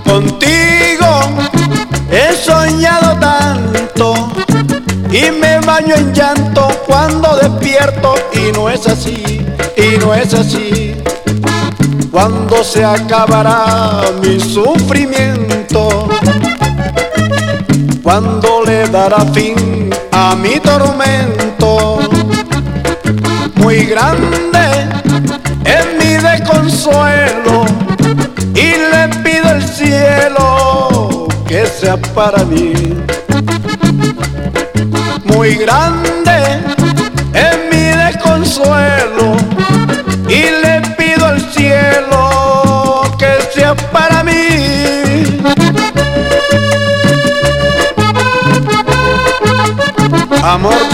Contigo 0.04 1.22
he 2.12 2.36
soñado 2.36 3.18
tanto 3.20 4.32
y 5.12 5.32
me 5.32 5.60
baño 5.62 5.96
en 5.96 6.14
llanto 6.14 6.68
cuando 6.86 7.36
despierto 7.38 8.14
y 8.34 8.52
no 8.52 8.70
es 8.70 8.88
así, 8.88 9.44
y 9.78 9.98
no 9.98 10.14
es 10.14 10.34
así. 10.34 10.96
Cuando 12.12 12.64
se 12.64 12.84
acabará 12.84 14.04
mi 14.22 14.40
sufrimiento 14.40 16.10
cuando 18.06 18.64
le 18.64 18.88
dará 18.88 19.22
fin 19.34 19.90
a 20.12 20.36
mi 20.36 20.60
tormento. 20.60 21.98
Muy 23.56 23.84
grande 23.88 24.66
es 25.66 25.86
mi 26.00 26.14
desconsuelo 26.14 27.66
y 28.54 28.68
le 28.92 29.08
pido 29.24 29.50
al 29.50 29.64
cielo 29.64 31.28
que 31.48 31.66
sea 31.66 31.98
para 32.14 32.44
mí. 32.44 32.74
Muy 35.24 35.56
grande 35.56 36.60
es 37.34 37.58
mi 37.72 37.86
desconsuelo 38.04 39.35
Amor 50.56 50.85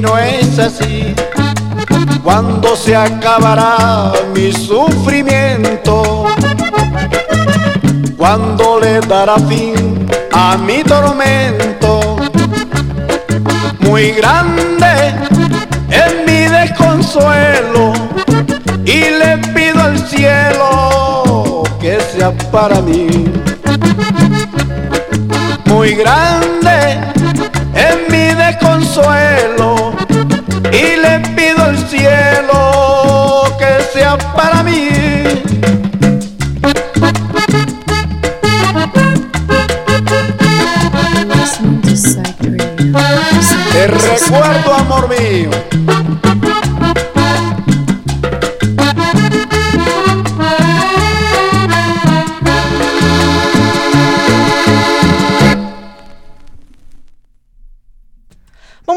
no 0.00 0.18
es 0.18 0.58
así? 0.58 1.14
Cuando 2.22 2.76
se 2.76 2.96
acabará 2.96 4.12
mi 4.34 4.52
sufrimiento? 4.52 6.26
cuando 8.20 8.78
le 8.78 9.00
dará 9.00 9.36
fin 9.48 10.06
a 10.32 10.56
mi 10.58 10.84
tormento? 10.84 12.18
Muy 13.78 14.10
grande 14.12 15.14
es 15.88 16.14
mi 16.26 16.40
desconsuelo 16.56 17.94
y 18.84 19.00
le 19.20 19.38
pido 19.54 19.82
al 19.82 19.98
cielo 20.06 21.62
que 21.80 21.98
sea 22.12 22.30
para 22.52 22.82
mí. 22.82 23.32
Muy 25.64 25.94
grande 25.94 27.00
consuelo 28.58 29.94
y 30.72 30.96
le 30.96 31.20
pido 31.34 31.64
al 31.64 31.78
cielo 31.88 33.44
que 33.58 33.82
sea 33.92 34.16
para 34.34 34.62
mí. 34.62 34.88
Te 43.72 43.86
recuerdo, 43.86 44.74
amor 44.74 45.08
mío. 45.08 45.50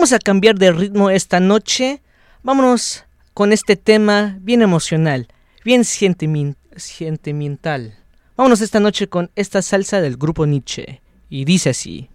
Vamos 0.04 0.12
a 0.12 0.20
cambiar 0.20 0.56
de 0.56 0.74
ritmo 0.74 1.10
esta 1.10 1.40
noche. 1.40 2.02
Vámonos 2.42 3.06
con 3.34 3.54
este 3.54 3.78
tema 3.78 4.38
bien 4.42 4.62
emocional, 4.62 5.30
bien 5.64 5.86
sentimental. 5.86 7.96
Vámonos 8.36 8.60
esta 8.60 8.82
noche 8.82 9.08
con 9.08 9.32
esta 9.38 9.62
salsa 9.62 10.02
del 10.02 10.18
grupo 10.18 10.46
Nietzsche. 10.46 11.02
Y 11.30 11.46
dice 11.46 11.70
así. 11.70 12.10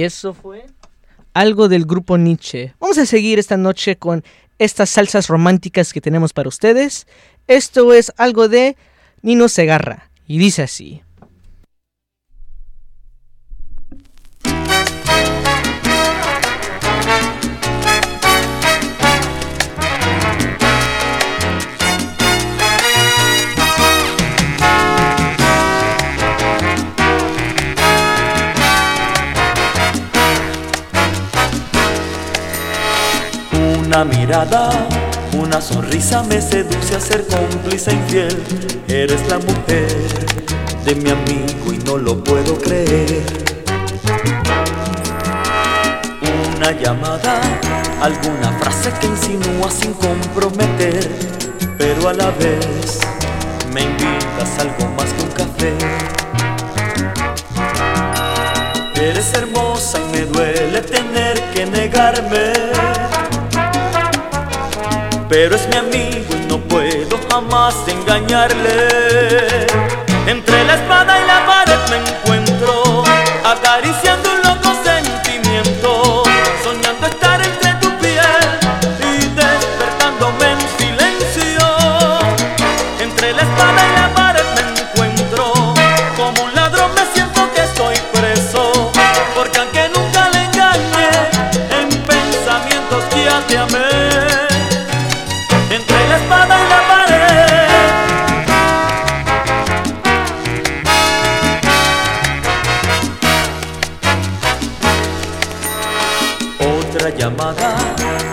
Y 0.00 0.04
eso 0.04 0.32
fue 0.32 0.64
algo 1.34 1.68
del 1.68 1.84
grupo 1.84 2.16
Nietzsche. 2.16 2.72
Vamos 2.80 2.96
a 2.96 3.04
seguir 3.04 3.38
esta 3.38 3.58
noche 3.58 3.96
con 3.96 4.24
estas 4.58 4.88
salsas 4.88 5.28
románticas 5.28 5.92
que 5.92 6.00
tenemos 6.00 6.32
para 6.32 6.48
ustedes. 6.48 7.06
Esto 7.48 7.92
es 7.92 8.10
algo 8.16 8.48
de 8.48 8.78
Nino 9.20 9.46
Segarra 9.50 10.10
y 10.26 10.38
dice 10.38 10.62
así. 10.62 11.02
Una 33.90 34.04
mirada, 34.04 34.70
una 35.32 35.60
sonrisa 35.60 36.22
me 36.22 36.40
seduce 36.40 36.94
a 36.94 37.00
ser 37.00 37.26
cómplice 37.26 37.92
infiel. 37.92 38.40
Eres 38.86 39.20
la 39.28 39.38
mujer 39.38 39.88
de 40.84 40.94
mi 40.94 41.10
amigo 41.10 41.72
y 41.72 41.78
no 41.78 41.98
lo 41.98 42.22
puedo 42.22 42.56
creer. 42.56 43.20
Una 46.56 46.70
llamada, 46.70 47.40
alguna 48.00 48.52
frase 48.60 48.92
que 49.00 49.08
insinúa 49.08 49.68
sin 49.72 49.92
comprometer, 49.94 51.10
pero 51.76 52.10
a 52.10 52.12
la 52.12 52.30
vez 52.30 53.00
me 53.72 53.82
invitas 53.82 54.56
algo 54.60 54.88
más 54.94 55.12
que 55.14 55.22
un 55.24 55.30
café. 55.32 55.74
Eres 58.94 59.34
hermosa 59.34 59.98
y 59.98 60.12
me 60.12 60.26
duele 60.26 60.80
tener 60.80 61.42
que 61.52 61.66
negarme. 61.66 62.89
Pero 65.30 65.54
es 65.54 65.68
mi 65.68 65.76
amigo 65.76 66.34
y 66.34 66.46
no 66.48 66.58
puedo 66.58 67.16
jamás 67.30 67.76
engañarle. 67.86 68.88
Entre 70.26 70.64
la 70.64 70.74
espada 70.74 71.20
y 71.22 71.24
la 71.24 71.46
pared 71.46 71.78
me 71.88 71.98
encuentro, 71.98 72.39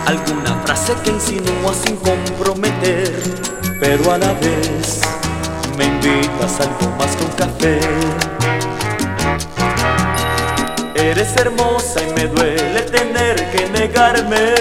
alguna 0.08 0.54
frase 0.64 0.94
que 1.04 1.10
insinúa 1.10 1.74
sin 1.74 1.96
comprometer 1.96 3.12
Pero 3.78 4.12
a 4.12 4.18
la 4.18 4.32
vez 4.34 5.00
me 5.76 5.84
invitas 5.84 6.60
algo 6.60 6.96
más 6.98 7.14
que 7.16 7.24
un 7.24 7.32
café 7.32 7.80
Eres 10.94 11.36
hermosa 11.36 12.02
y 12.02 12.12
me 12.14 12.26
duele 12.26 12.80
tener 12.82 13.36
que 13.50 13.68
negarme 13.70 14.54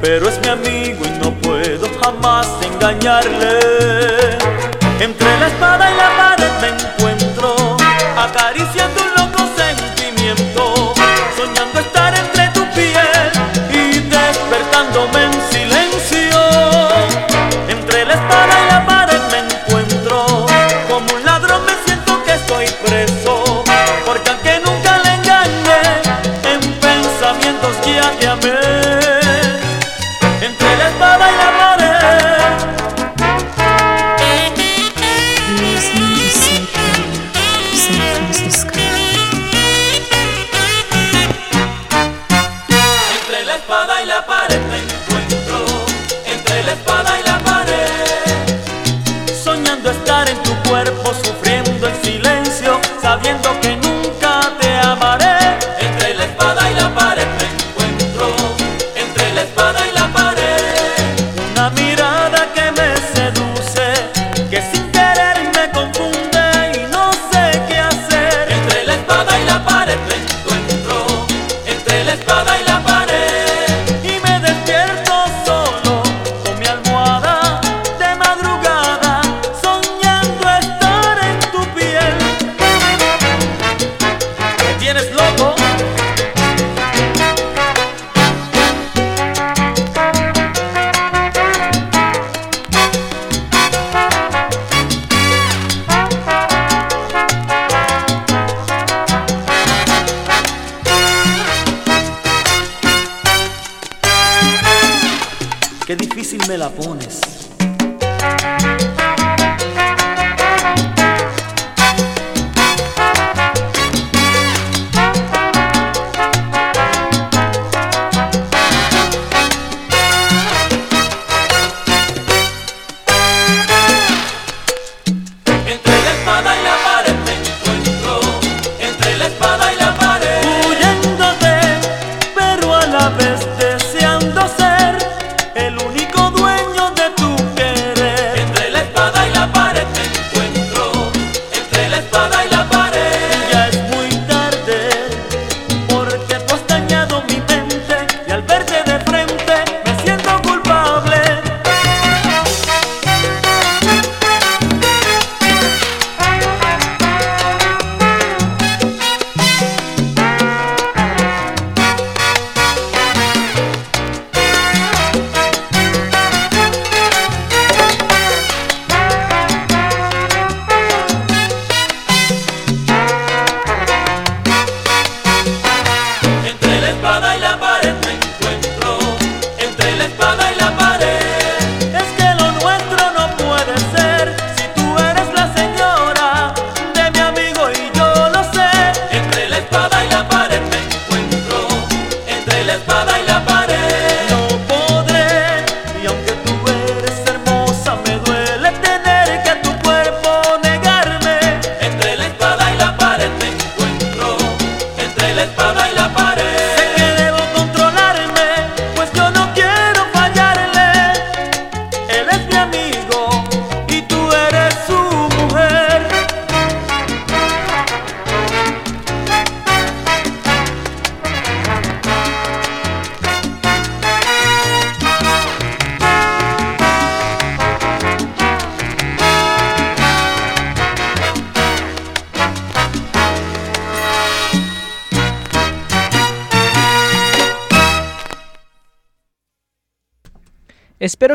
pero 0.00 0.28
es 0.28 0.40
mi 0.40 0.48
amigo 0.48 1.04
y 1.04 1.10
no 1.22 1.32
puedo 1.34 1.86
jamás 2.02 2.46
engañarle. 2.62 3.58
Entre 5.00 5.38
la 5.38 5.48
espada 5.48 5.90
y 5.90 5.96
la 5.96 6.16
pared 6.16 6.50
me 6.62 6.68
encuentro, 6.68 7.76
acariciando 8.16 9.02
un 9.02 9.10
loco 9.16 9.44
sentimiento, 9.56 10.94
soñando 11.36 11.80
estar 11.80 12.07
despertándome 14.98 15.24
en 15.24 15.32
silencio. 15.52 15.77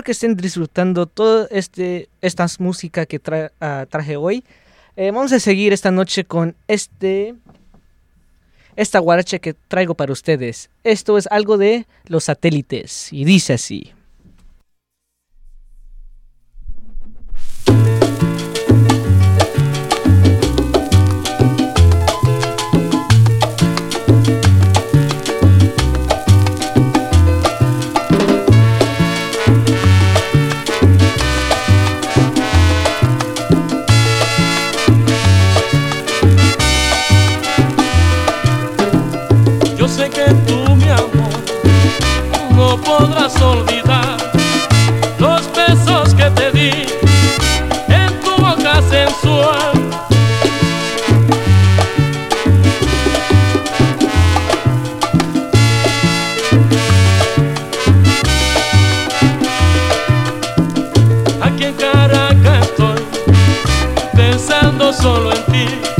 que 0.03 0.11
estén 0.11 0.35
disfrutando 0.35 1.05
toda 1.05 1.47
este, 1.51 2.09
esta 2.21 2.45
música 2.59 3.05
que 3.05 3.19
ah, 3.59 3.85
traje 3.89 4.17
hoy. 4.17 4.43
Eh, 4.95 5.11
vamos 5.11 5.31
a 5.31 5.39
seguir 5.39 5.73
esta 5.73 5.91
noche 5.91 6.23
con 6.23 6.55
este 6.67 7.35
esta 8.75 8.99
guaracha 8.99 9.39
que 9.39 9.53
traigo 9.53 9.93
para 9.95 10.11
ustedes. 10.11 10.69
Esto 10.83 11.17
es 11.17 11.27
algo 11.27 11.57
de 11.57 11.85
los 12.05 12.25
satélites 12.25 13.11
y 13.13 13.23
dice 13.23 13.53
así. 13.53 13.93
Caracas 61.77 62.61
estoy, 62.67 63.03
pensando 64.15 64.93
solo 64.93 65.31
en 65.31 65.45
ti. 65.45 65.92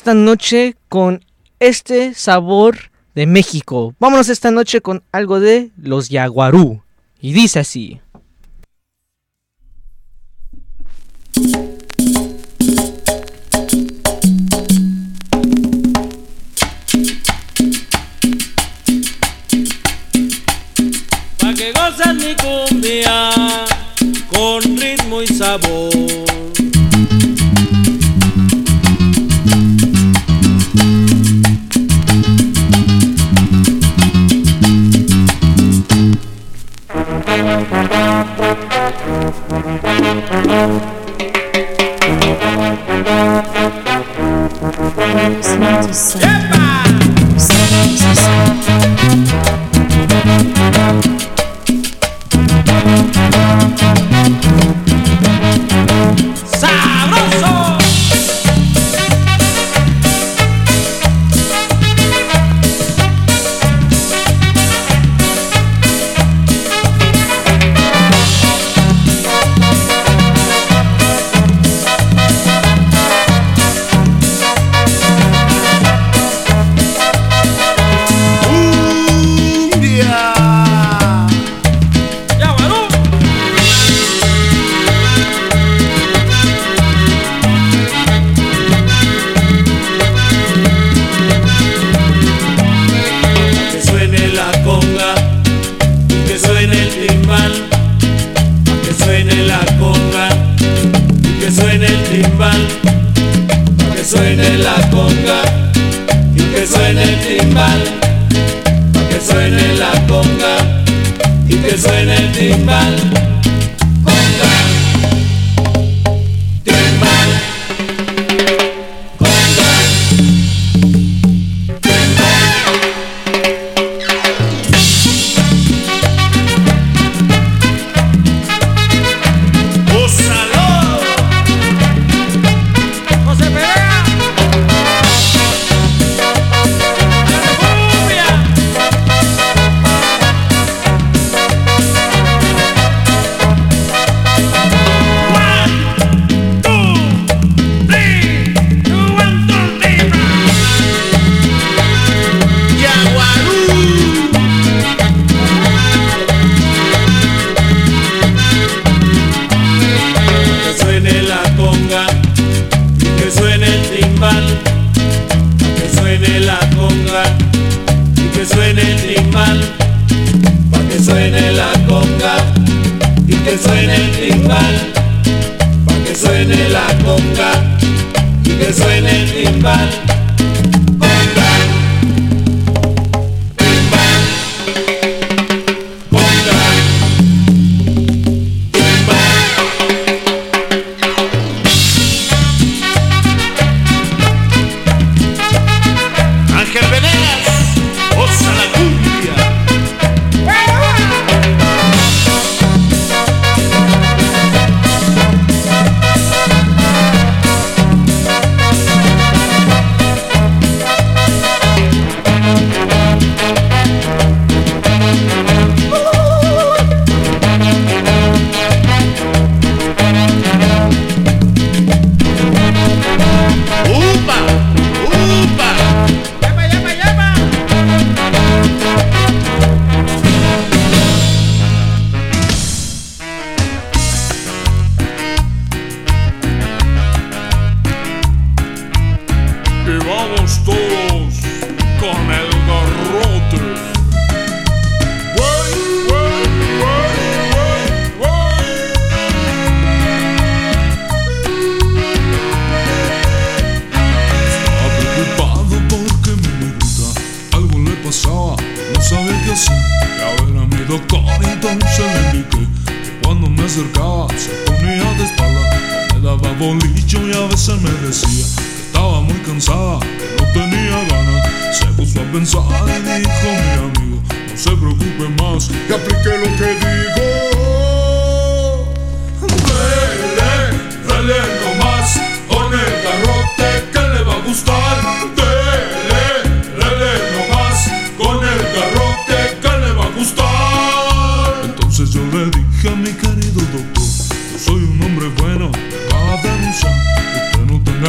esta 0.00 0.14
noche 0.14 0.76
con 0.88 1.22
este 1.58 2.14
sabor 2.14 2.90
de 3.14 3.26
México. 3.26 3.94
Vámonos 4.00 4.30
esta 4.30 4.50
noche 4.50 4.80
con 4.80 5.02
algo 5.12 5.40
de 5.40 5.72
los 5.76 6.08
Yaguarú. 6.08 6.80
Y 7.20 7.34
dice 7.34 7.58
así. 7.58 8.00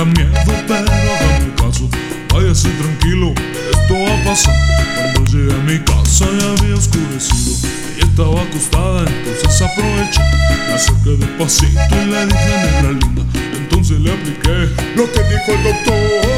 miedo, 0.06 0.32
pero 0.68 0.76
hágame 0.76 1.56
caso. 1.56 1.90
Váyase 2.34 2.70
tranquilo, 2.70 3.34
esto 3.72 3.94
va 3.94 4.20
a 4.20 4.24
pasar. 4.24 4.56
Cuando 4.96 5.32
llegué 5.32 5.54
a 5.54 5.58
mi 5.58 5.80
casa 5.80 6.26
ya 6.40 6.52
había 6.52 6.76
oscurecido. 6.76 7.70
Ella 7.98 8.06
estaba 8.06 8.42
acostada, 8.42 9.06
entonces 9.08 9.62
aproveché. 9.62 10.22
La 10.70 10.80
saqué 10.80 11.18
despacito 11.18 11.96
y 12.04 12.06
la 12.12 12.26
dije 12.26 12.58
negra 12.64 12.92
linda. 12.92 13.24
Entonces 13.58 14.00
le 14.00 14.12
apliqué 14.12 14.70
lo 14.96 15.12
que 15.12 15.20
dijo 15.24 15.52
el 15.52 15.64
doctor. 15.64 16.32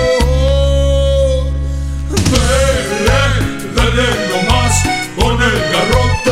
Nomás 3.94 4.84
con 5.15 5.40
el 5.40 5.60
garrote 5.72 6.23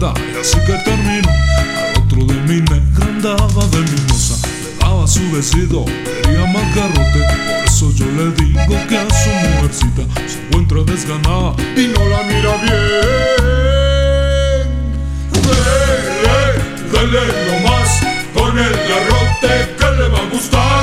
y 0.00 0.40
así 0.40 0.58
que 0.66 0.72
terminó. 0.84 1.28
Al 1.28 2.02
otro 2.02 2.24
de 2.24 2.34
mi 2.48 2.60
negra 2.62 3.04
andaba 3.06 3.66
de 3.66 3.78
mi 3.78 3.90
mimosa, 3.90 4.46
le 4.46 4.74
daba 4.80 5.06
su 5.06 5.20
besito, 5.30 5.84
quería 5.84 6.46
más 6.46 6.74
garrote. 6.74 7.20
Por 7.20 7.64
eso 7.66 7.92
yo 7.92 8.06
le 8.06 8.30
digo 8.32 8.86
que 8.88 8.96
a 8.96 9.06
su 9.10 9.30
mujercita 9.30 10.02
se 10.26 10.38
encuentra 10.46 10.82
desganada 10.84 11.54
y 11.76 11.88
no 11.88 12.08
la 12.08 12.22
mira 12.22 12.56
bien. 12.62 13.02
Dele, 16.90 17.10
dele 17.10 17.22
nomás 17.50 18.00
con 18.32 18.58
el 18.58 18.72
garrote 18.72 19.74
que 19.78 19.90
le 20.00 20.08
va 20.08 20.20
a 20.20 20.30
gustar. 20.32 20.81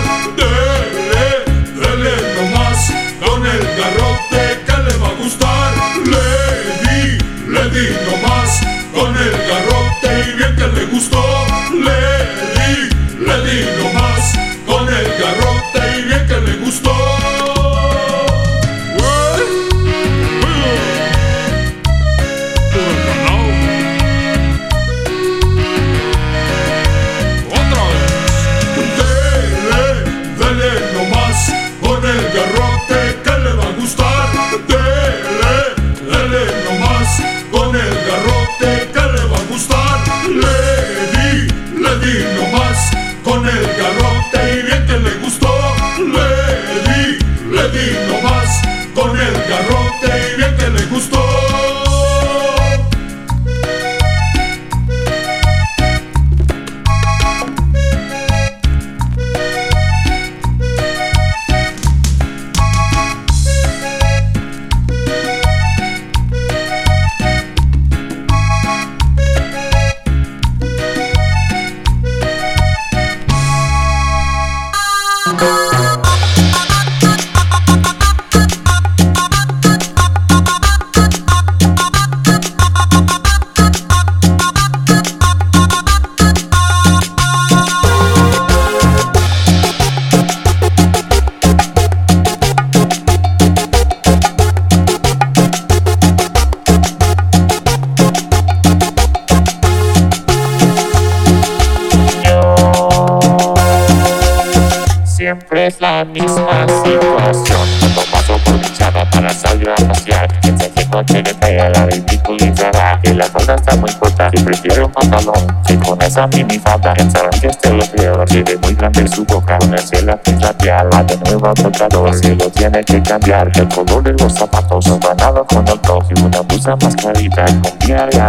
Esa 116.10 116.26
mini 116.26 116.58
falda 116.58 116.94
pensarán 116.96 117.40
que 117.40 117.48
este 117.48 117.72
lo 117.72 117.86
peor. 117.86 118.26
Tiene 118.26 118.58
muy 118.64 118.74
grande 118.74 119.08
su 119.08 119.24
boca, 119.26 119.60
ponerse 119.60 120.02
la 120.02 120.20
labial. 120.42 120.90
Va 120.92 121.04
de 121.04 121.18
nuevo 121.18 121.54
tocador, 121.54 122.14
se 122.16 122.36
lo 122.36 122.50
tiene 122.50 122.84
que 122.84 123.02
cambiar. 123.04 123.52
El 123.56 123.70
color 123.70 124.04
de 124.04 124.14
los 124.14 124.34
zapatos 124.34 125.00
banado 125.00 125.46
con 125.46 125.68
el 125.68 125.80
y 126.10 126.22
una 126.22 126.42
blusa 126.42 126.76
más 126.78 126.96
clarita. 126.96 127.46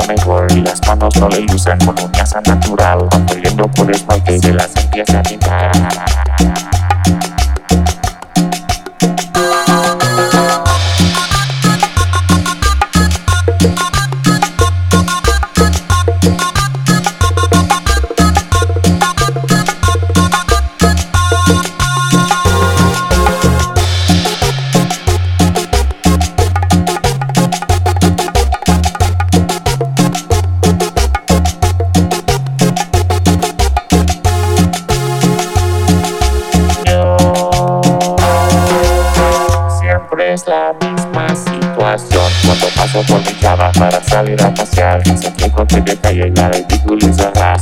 Mejor 0.09 0.47
y 0.53 0.61
las 0.61 0.81
manos 0.87 1.17
no 1.17 1.29
le 1.29 1.45
usan 1.55 1.79
con 1.79 1.95
uñas 1.99 2.35
al 2.35 2.43
natural. 2.43 3.09
Corriendo 3.27 3.67
por 3.69 3.91
esmalte 3.91 4.39
se 4.39 4.53
las 4.53 4.77
empieza 4.77 5.21
a 5.21 5.23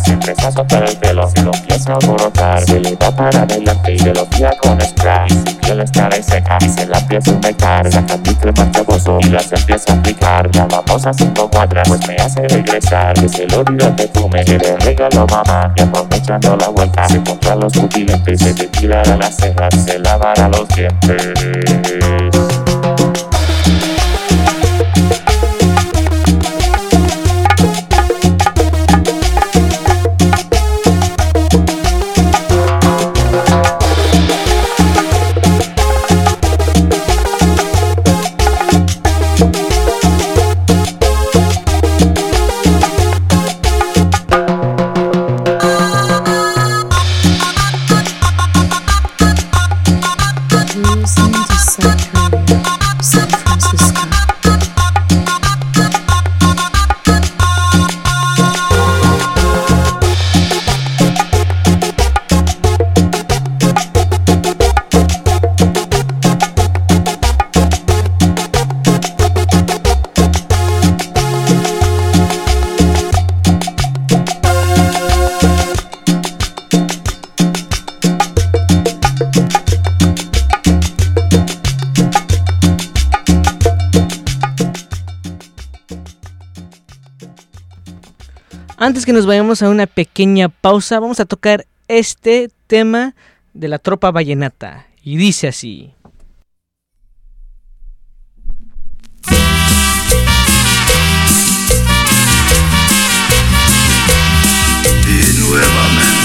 Siempre 0.04 0.34
se 0.34 0.46
azota 0.46 0.78
el 0.78 0.96
pelo, 0.96 1.28
se 1.28 1.42
lo 1.42 1.52
empieza 1.52 1.92
a 1.92 1.94
alborotar 1.96 2.62
Se 2.64 2.80
le 2.80 2.96
va 2.96 3.10
para 3.10 3.42
adelante 3.42 3.94
y 3.94 3.98
se 3.98 4.14
lo 4.14 4.24
tira 4.26 4.56
con 4.62 4.80
spray 4.80 5.28
Su 5.30 5.56
piel 5.58 5.80
está 5.80 6.08
reseca 6.08 6.58
y 6.60 6.68
se 6.68 6.86
la 6.86 6.98
empieza 6.98 7.30
a 7.30 7.34
humectar 7.34 7.92
Saca 7.92 8.16
mi 8.16 8.34
crema 8.34 8.70
chavoso 8.70 9.18
y 9.20 9.24
las 9.30 9.52
empieza 9.52 9.92
a 9.92 9.96
aplicar. 9.96 10.50
Ya 10.50 10.66
vamos 10.66 11.06
a 11.06 11.12
cinco 11.12 11.50
cuadras, 11.50 11.88
pues 11.88 12.06
me 12.06 12.16
hace 12.16 12.46
regresar. 12.48 13.16
Se 13.28 13.46
lo 13.46 13.60
olvida 13.60 13.88
el 13.88 13.94
perfume 13.94 14.44
que 14.44 14.58
le 14.58 14.76
regaló 14.78 15.26
mamá 15.26 15.72
Y 15.76 15.82
aprovechando 15.82 16.56
la 16.56 16.68
vuelta 16.68 17.08
se 17.08 17.22
compra 17.22 17.54
los 17.54 17.72
putilentes 17.72 18.40
Se 18.40 18.54
depilará 18.54 19.16
las 19.16 19.36
cejas, 19.36 19.74
se 19.84 19.98
lavará 19.98 20.48
los 20.48 20.68
dientes 20.68 21.77
que 89.09 89.14
nos 89.14 89.24
vayamos 89.24 89.62
a 89.62 89.70
una 89.70 89.86
pequeña 89.86 90.51
pausa, 90.51 91.01
vamos 91.01 91.18
a 91.18 91.24
tocar 91.24 91.66
este 91.89 92.51
tema 92.66 93.14
de 93.55 93.68
la 93.68 93.78
tropa 93.78 94.10
vallenata. 94.10 94.86
Y 95.02 95.16
dice 95.16 95.48
así. 95.48 95.94
Nuevamente 105.40 106.18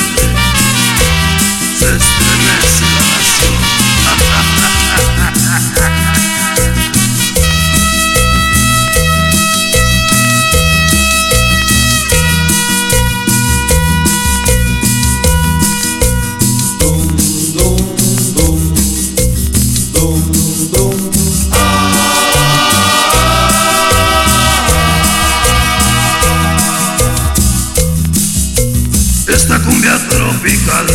tropical, 30.44 30.86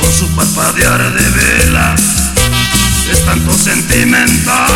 con 0.00 0.12
su 0.12 0.26
parpadear 0.34 1.12
de 1.14 1.30
vela, 1.30 1.94
es 3.10 3.24
tanto 3.24 3.52
sentimental, 3.56 4.70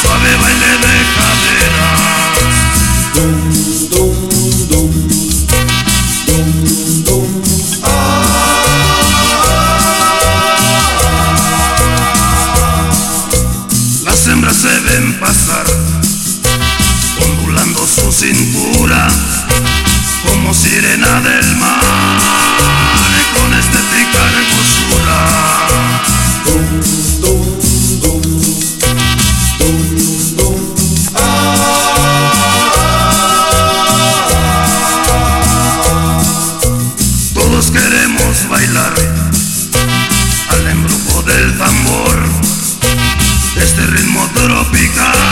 suave 0.00 0.36
baile 0.42 0.78
de 0.82 0.96
caderas. 1.14 2.16
Las 6.26 7.05
tropical, 44.46 45.25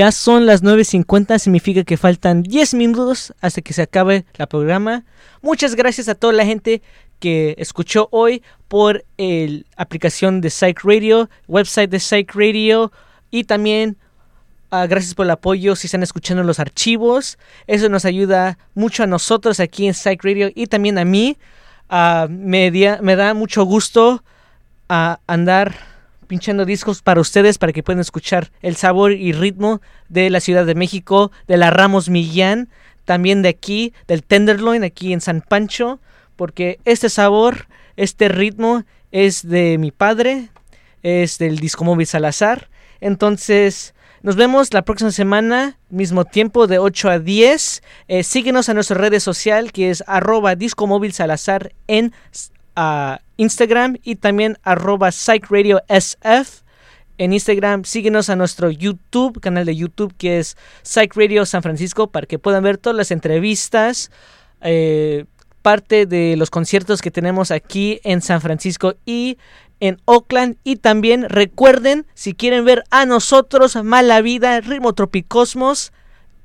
Ya 0.00 0.12
son 0.12 0.46
las 0.46 0.62
9.50, 0.62 1.38
significa 1.38 1.84
que 1.84 1.98
faltan 1.98 2.42
10 2.42 2.72
minutos 2.72 3.34
hasta 3.42 3.60
que 3.60 3.74
se 3.74 3.82
acabe 3.82 4.24
la 4.38 4.46
programa. 4.46 5.04
Muchas 5.42 5.74
gracias 5.74 6.08
a 6.08 6.14
toda 6.14 6.32
la 6.32 6.46
gente 6.46 6.80
que 7.18 7.54
escuchó 7.58 8.08
hoy 8.10 8.42
por 8.66 9.04
la 9.18 9.62
aplicación 9.76 10.40
de 10.40 10.48
Psych 10.48 10.84
Radio, 10.84 11.28
website 11.48 11.90
de 11.90 12.00
Psych 12.00 12.34
Radio 12.34 12.90
y 13.30 13.44
también 13.44 13.98
ah, 14.70 14.86
gracias 14.86 15.14
por 15.14 15.26
el 15.26 15.32
apoyo 15.32 15.76
si 15.76 15.86
están 15.86 16.02
escuchando 16.02 16.44
los 16.44 16.60
archivos. 16.60 17.36
Eso 17.66 17.90
nos 17.90 18.06
ayuda 18.06 18.56
mucho 18.74 19.02
a 19.02 19.06
nosotros 19.06 19.60
aquí 19.60 19.86
en 19.86 19.92
Psych 19.92 20.24
Radio 20.24 20.50
y 20.54 20.68
también 20.68 20.96
a 20.96 21.04
mí. 21.04 21.36
Ah, 21.90 22.26
me, 22.30 22.70
da 22.70 23.34
mucho 23.34 23.64
gusto 23.64 24.24
ah, 24.88 25.20
andar 25.26 25.89
pinchando 26.30 26.64
discos 26.64 27.02
para 27.02 27.20
ustedes 27.20 27.58
para 27.58 27.72
que 27.72 27.82
puedan 27.82 27.98
escuchar 27.98 28.52
el 28.62 28.76
sabor 28.76 29.10
y 29.10 29.32
ritmo 29.32 29.80
de 30.08 30.30
la 30.30 30.38
Ciudad 30.38 30.64
de 30.64 30.76
México, 30.76 31.32
de 31.48 31.56
la 31.56 31.70
Ramos 31.70 32.08
Millán, 32.08 32.68
también 33.04 33.42
de 33.42 33.48
aquí, 33.48 33.92
del 34.06 34.22
Tenderloin, 34.22 34.84
aquí 34.84 35.12
en 35.12 35.20
San 35.20 35.40
Pancho, 35.40 35.98
porque 36.36 36.78
este 36.84 37.08
sabor, 37.08 37.66
este 37.96 38.28
ritmo 38.28 38.84
es 39.10 39.48
de 39.48 39.76
mi 39.78 39.90
padre, 39.90 40.50
es 41.02 41.36
del 41.38 41.58
Disco 41.58 41.82
Móvil 41.82 42.06
Salazar. 42.06 42.70
Entonces, 43.00 43.92
nos 44.22 44.36
vemos 44.36 44.72
la 44.72 44.82
próxima 44.82 45.10
semana, 45.10 45.78
mismo 45.88 46.24
tiempo 46.24 46.68
de 46.68 46.78
8 46.78 47.10
a 47.10 47.18
10. 47.18 47.82
Eh, 48.06 48.22
síguenos 48.22 48.68
a 48.68 48.74
nuestra 48.74 48.96
red 48.96 49.18
social 49.18 49.72
que 49.72 49.90
es 49.90 50.04
arroba 50.06 50.54
Disco 50.54 50.86
Móvil 50.86 51.12
Salazar 51.12 51.72
en 51.88 52.12
a 52.76 53.20
Instagram 53.36 53.96
y 54.02 54.16
también 54.16 54.58
arroba 54.62 55.12
Psych 55.12 55.50
Radio 55.50 55.82
SF 55.88 56.62
en 57.18 57.32
Instagram. 57.32 57.84
Síguenos 57.84 58.30
a 58.30 58.36
nuestro 58.36 58.70
YouTube, 58.70 59.40
canal 59.40 59.66
de 59.66 59.76
YouTube 59.76 60.14
que 60.16 60.38
es 60.38 60.56
Psych 60.82 61.14
Radio 61.16 61.44
San 61.46 61.62
Francisco 61.62 62.06
para 62.08 62.26
que 62.26 62.38
puedan 62.38 62.64
ver 62.64 62.78
todas 62.78 62.96
las 62.96 63.10
entrevistas, 63.10 64.10
eh, 64.62 65.26
parte 65.62 66.06
de 66.06 66.36
los 66.36 66.50
conciertos 66.50 67.02
que 67.02 67.10
tenemos 67.10 67.50
aquí 67.50 68.00
en 68.04 68.22
San 68.22 68.40
Francisco 68.40 68.94
y 69.04 69.36
en 69.80 70.00
Oakland. 70.06 70.56
Y 70.64 70.76
también 70.76 71.28
recuerden, 71.28 72.06
si 72.14 72.34
quieren 72.34 72.64
ver 72.64 72.84
a 72.90 73.04
nosotros, 73.04 73.76
Mala 73.82 74.22
Vida, 74.22 74.60
Ritmo 74.60 74.94
Tropicosmos, 74.94 75.92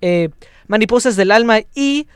eh, 0.02 0.30
Mariposas 0.68 1.16
del 1.16 1.32
Alma 1.32 1.60
y 1.74 2.08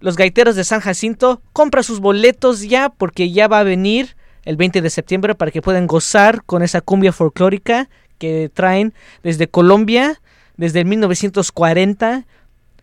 los 0.00 0.16
gaiteros 0.16 0.56
de 0.56 0.64
San 0.64 0.80
Jacinto, 0.80 1.42
compra 1.52 1.82
sus 1.82 2.00
boletos 2.00 2.62
ya 2.62 2.88
porque 2.88 3.30
ya 3.30 3.48
va 3.48 3.60
a 3.60 3.64
venir 3.64 4.16
el 4.44 4.56
20 4.56 4.80
de 4.80 4.90
septiembre 4.90 5.34
para 5.34 5.50
que 5.50 5.62
puedan 5.62 5.86
gozar 5.86 6.42
con 6.44 6.62
esa 6.62 6.80
cumbia 6.80 7.12
folclórica 7.12 7.88
que 8.18 8.50
traen 8.52 8.94
desde 9.22 9.48
Colombia, 9.48 10.20
desde 10.56 10.80
el 10.80 10.86
1940. 10.86 12.26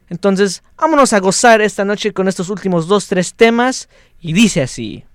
Entonces, 0.09 0.63
vámonos 0.77 1.13
a 1.13 1.19
gozar 1.19 1.61
esta 1.61 1.85
noche 1.85 2.13
con 2.13 2.27
estos 2.27 2.49
últimos 2.49 2.87
dos, 2.87 3.07
tres 3.07 3.33
temas 3.33 3.89
y 4.19 4.33
dice 4.33 4.61
así. 4.61 5.05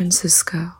Francisco. 0.00 0.79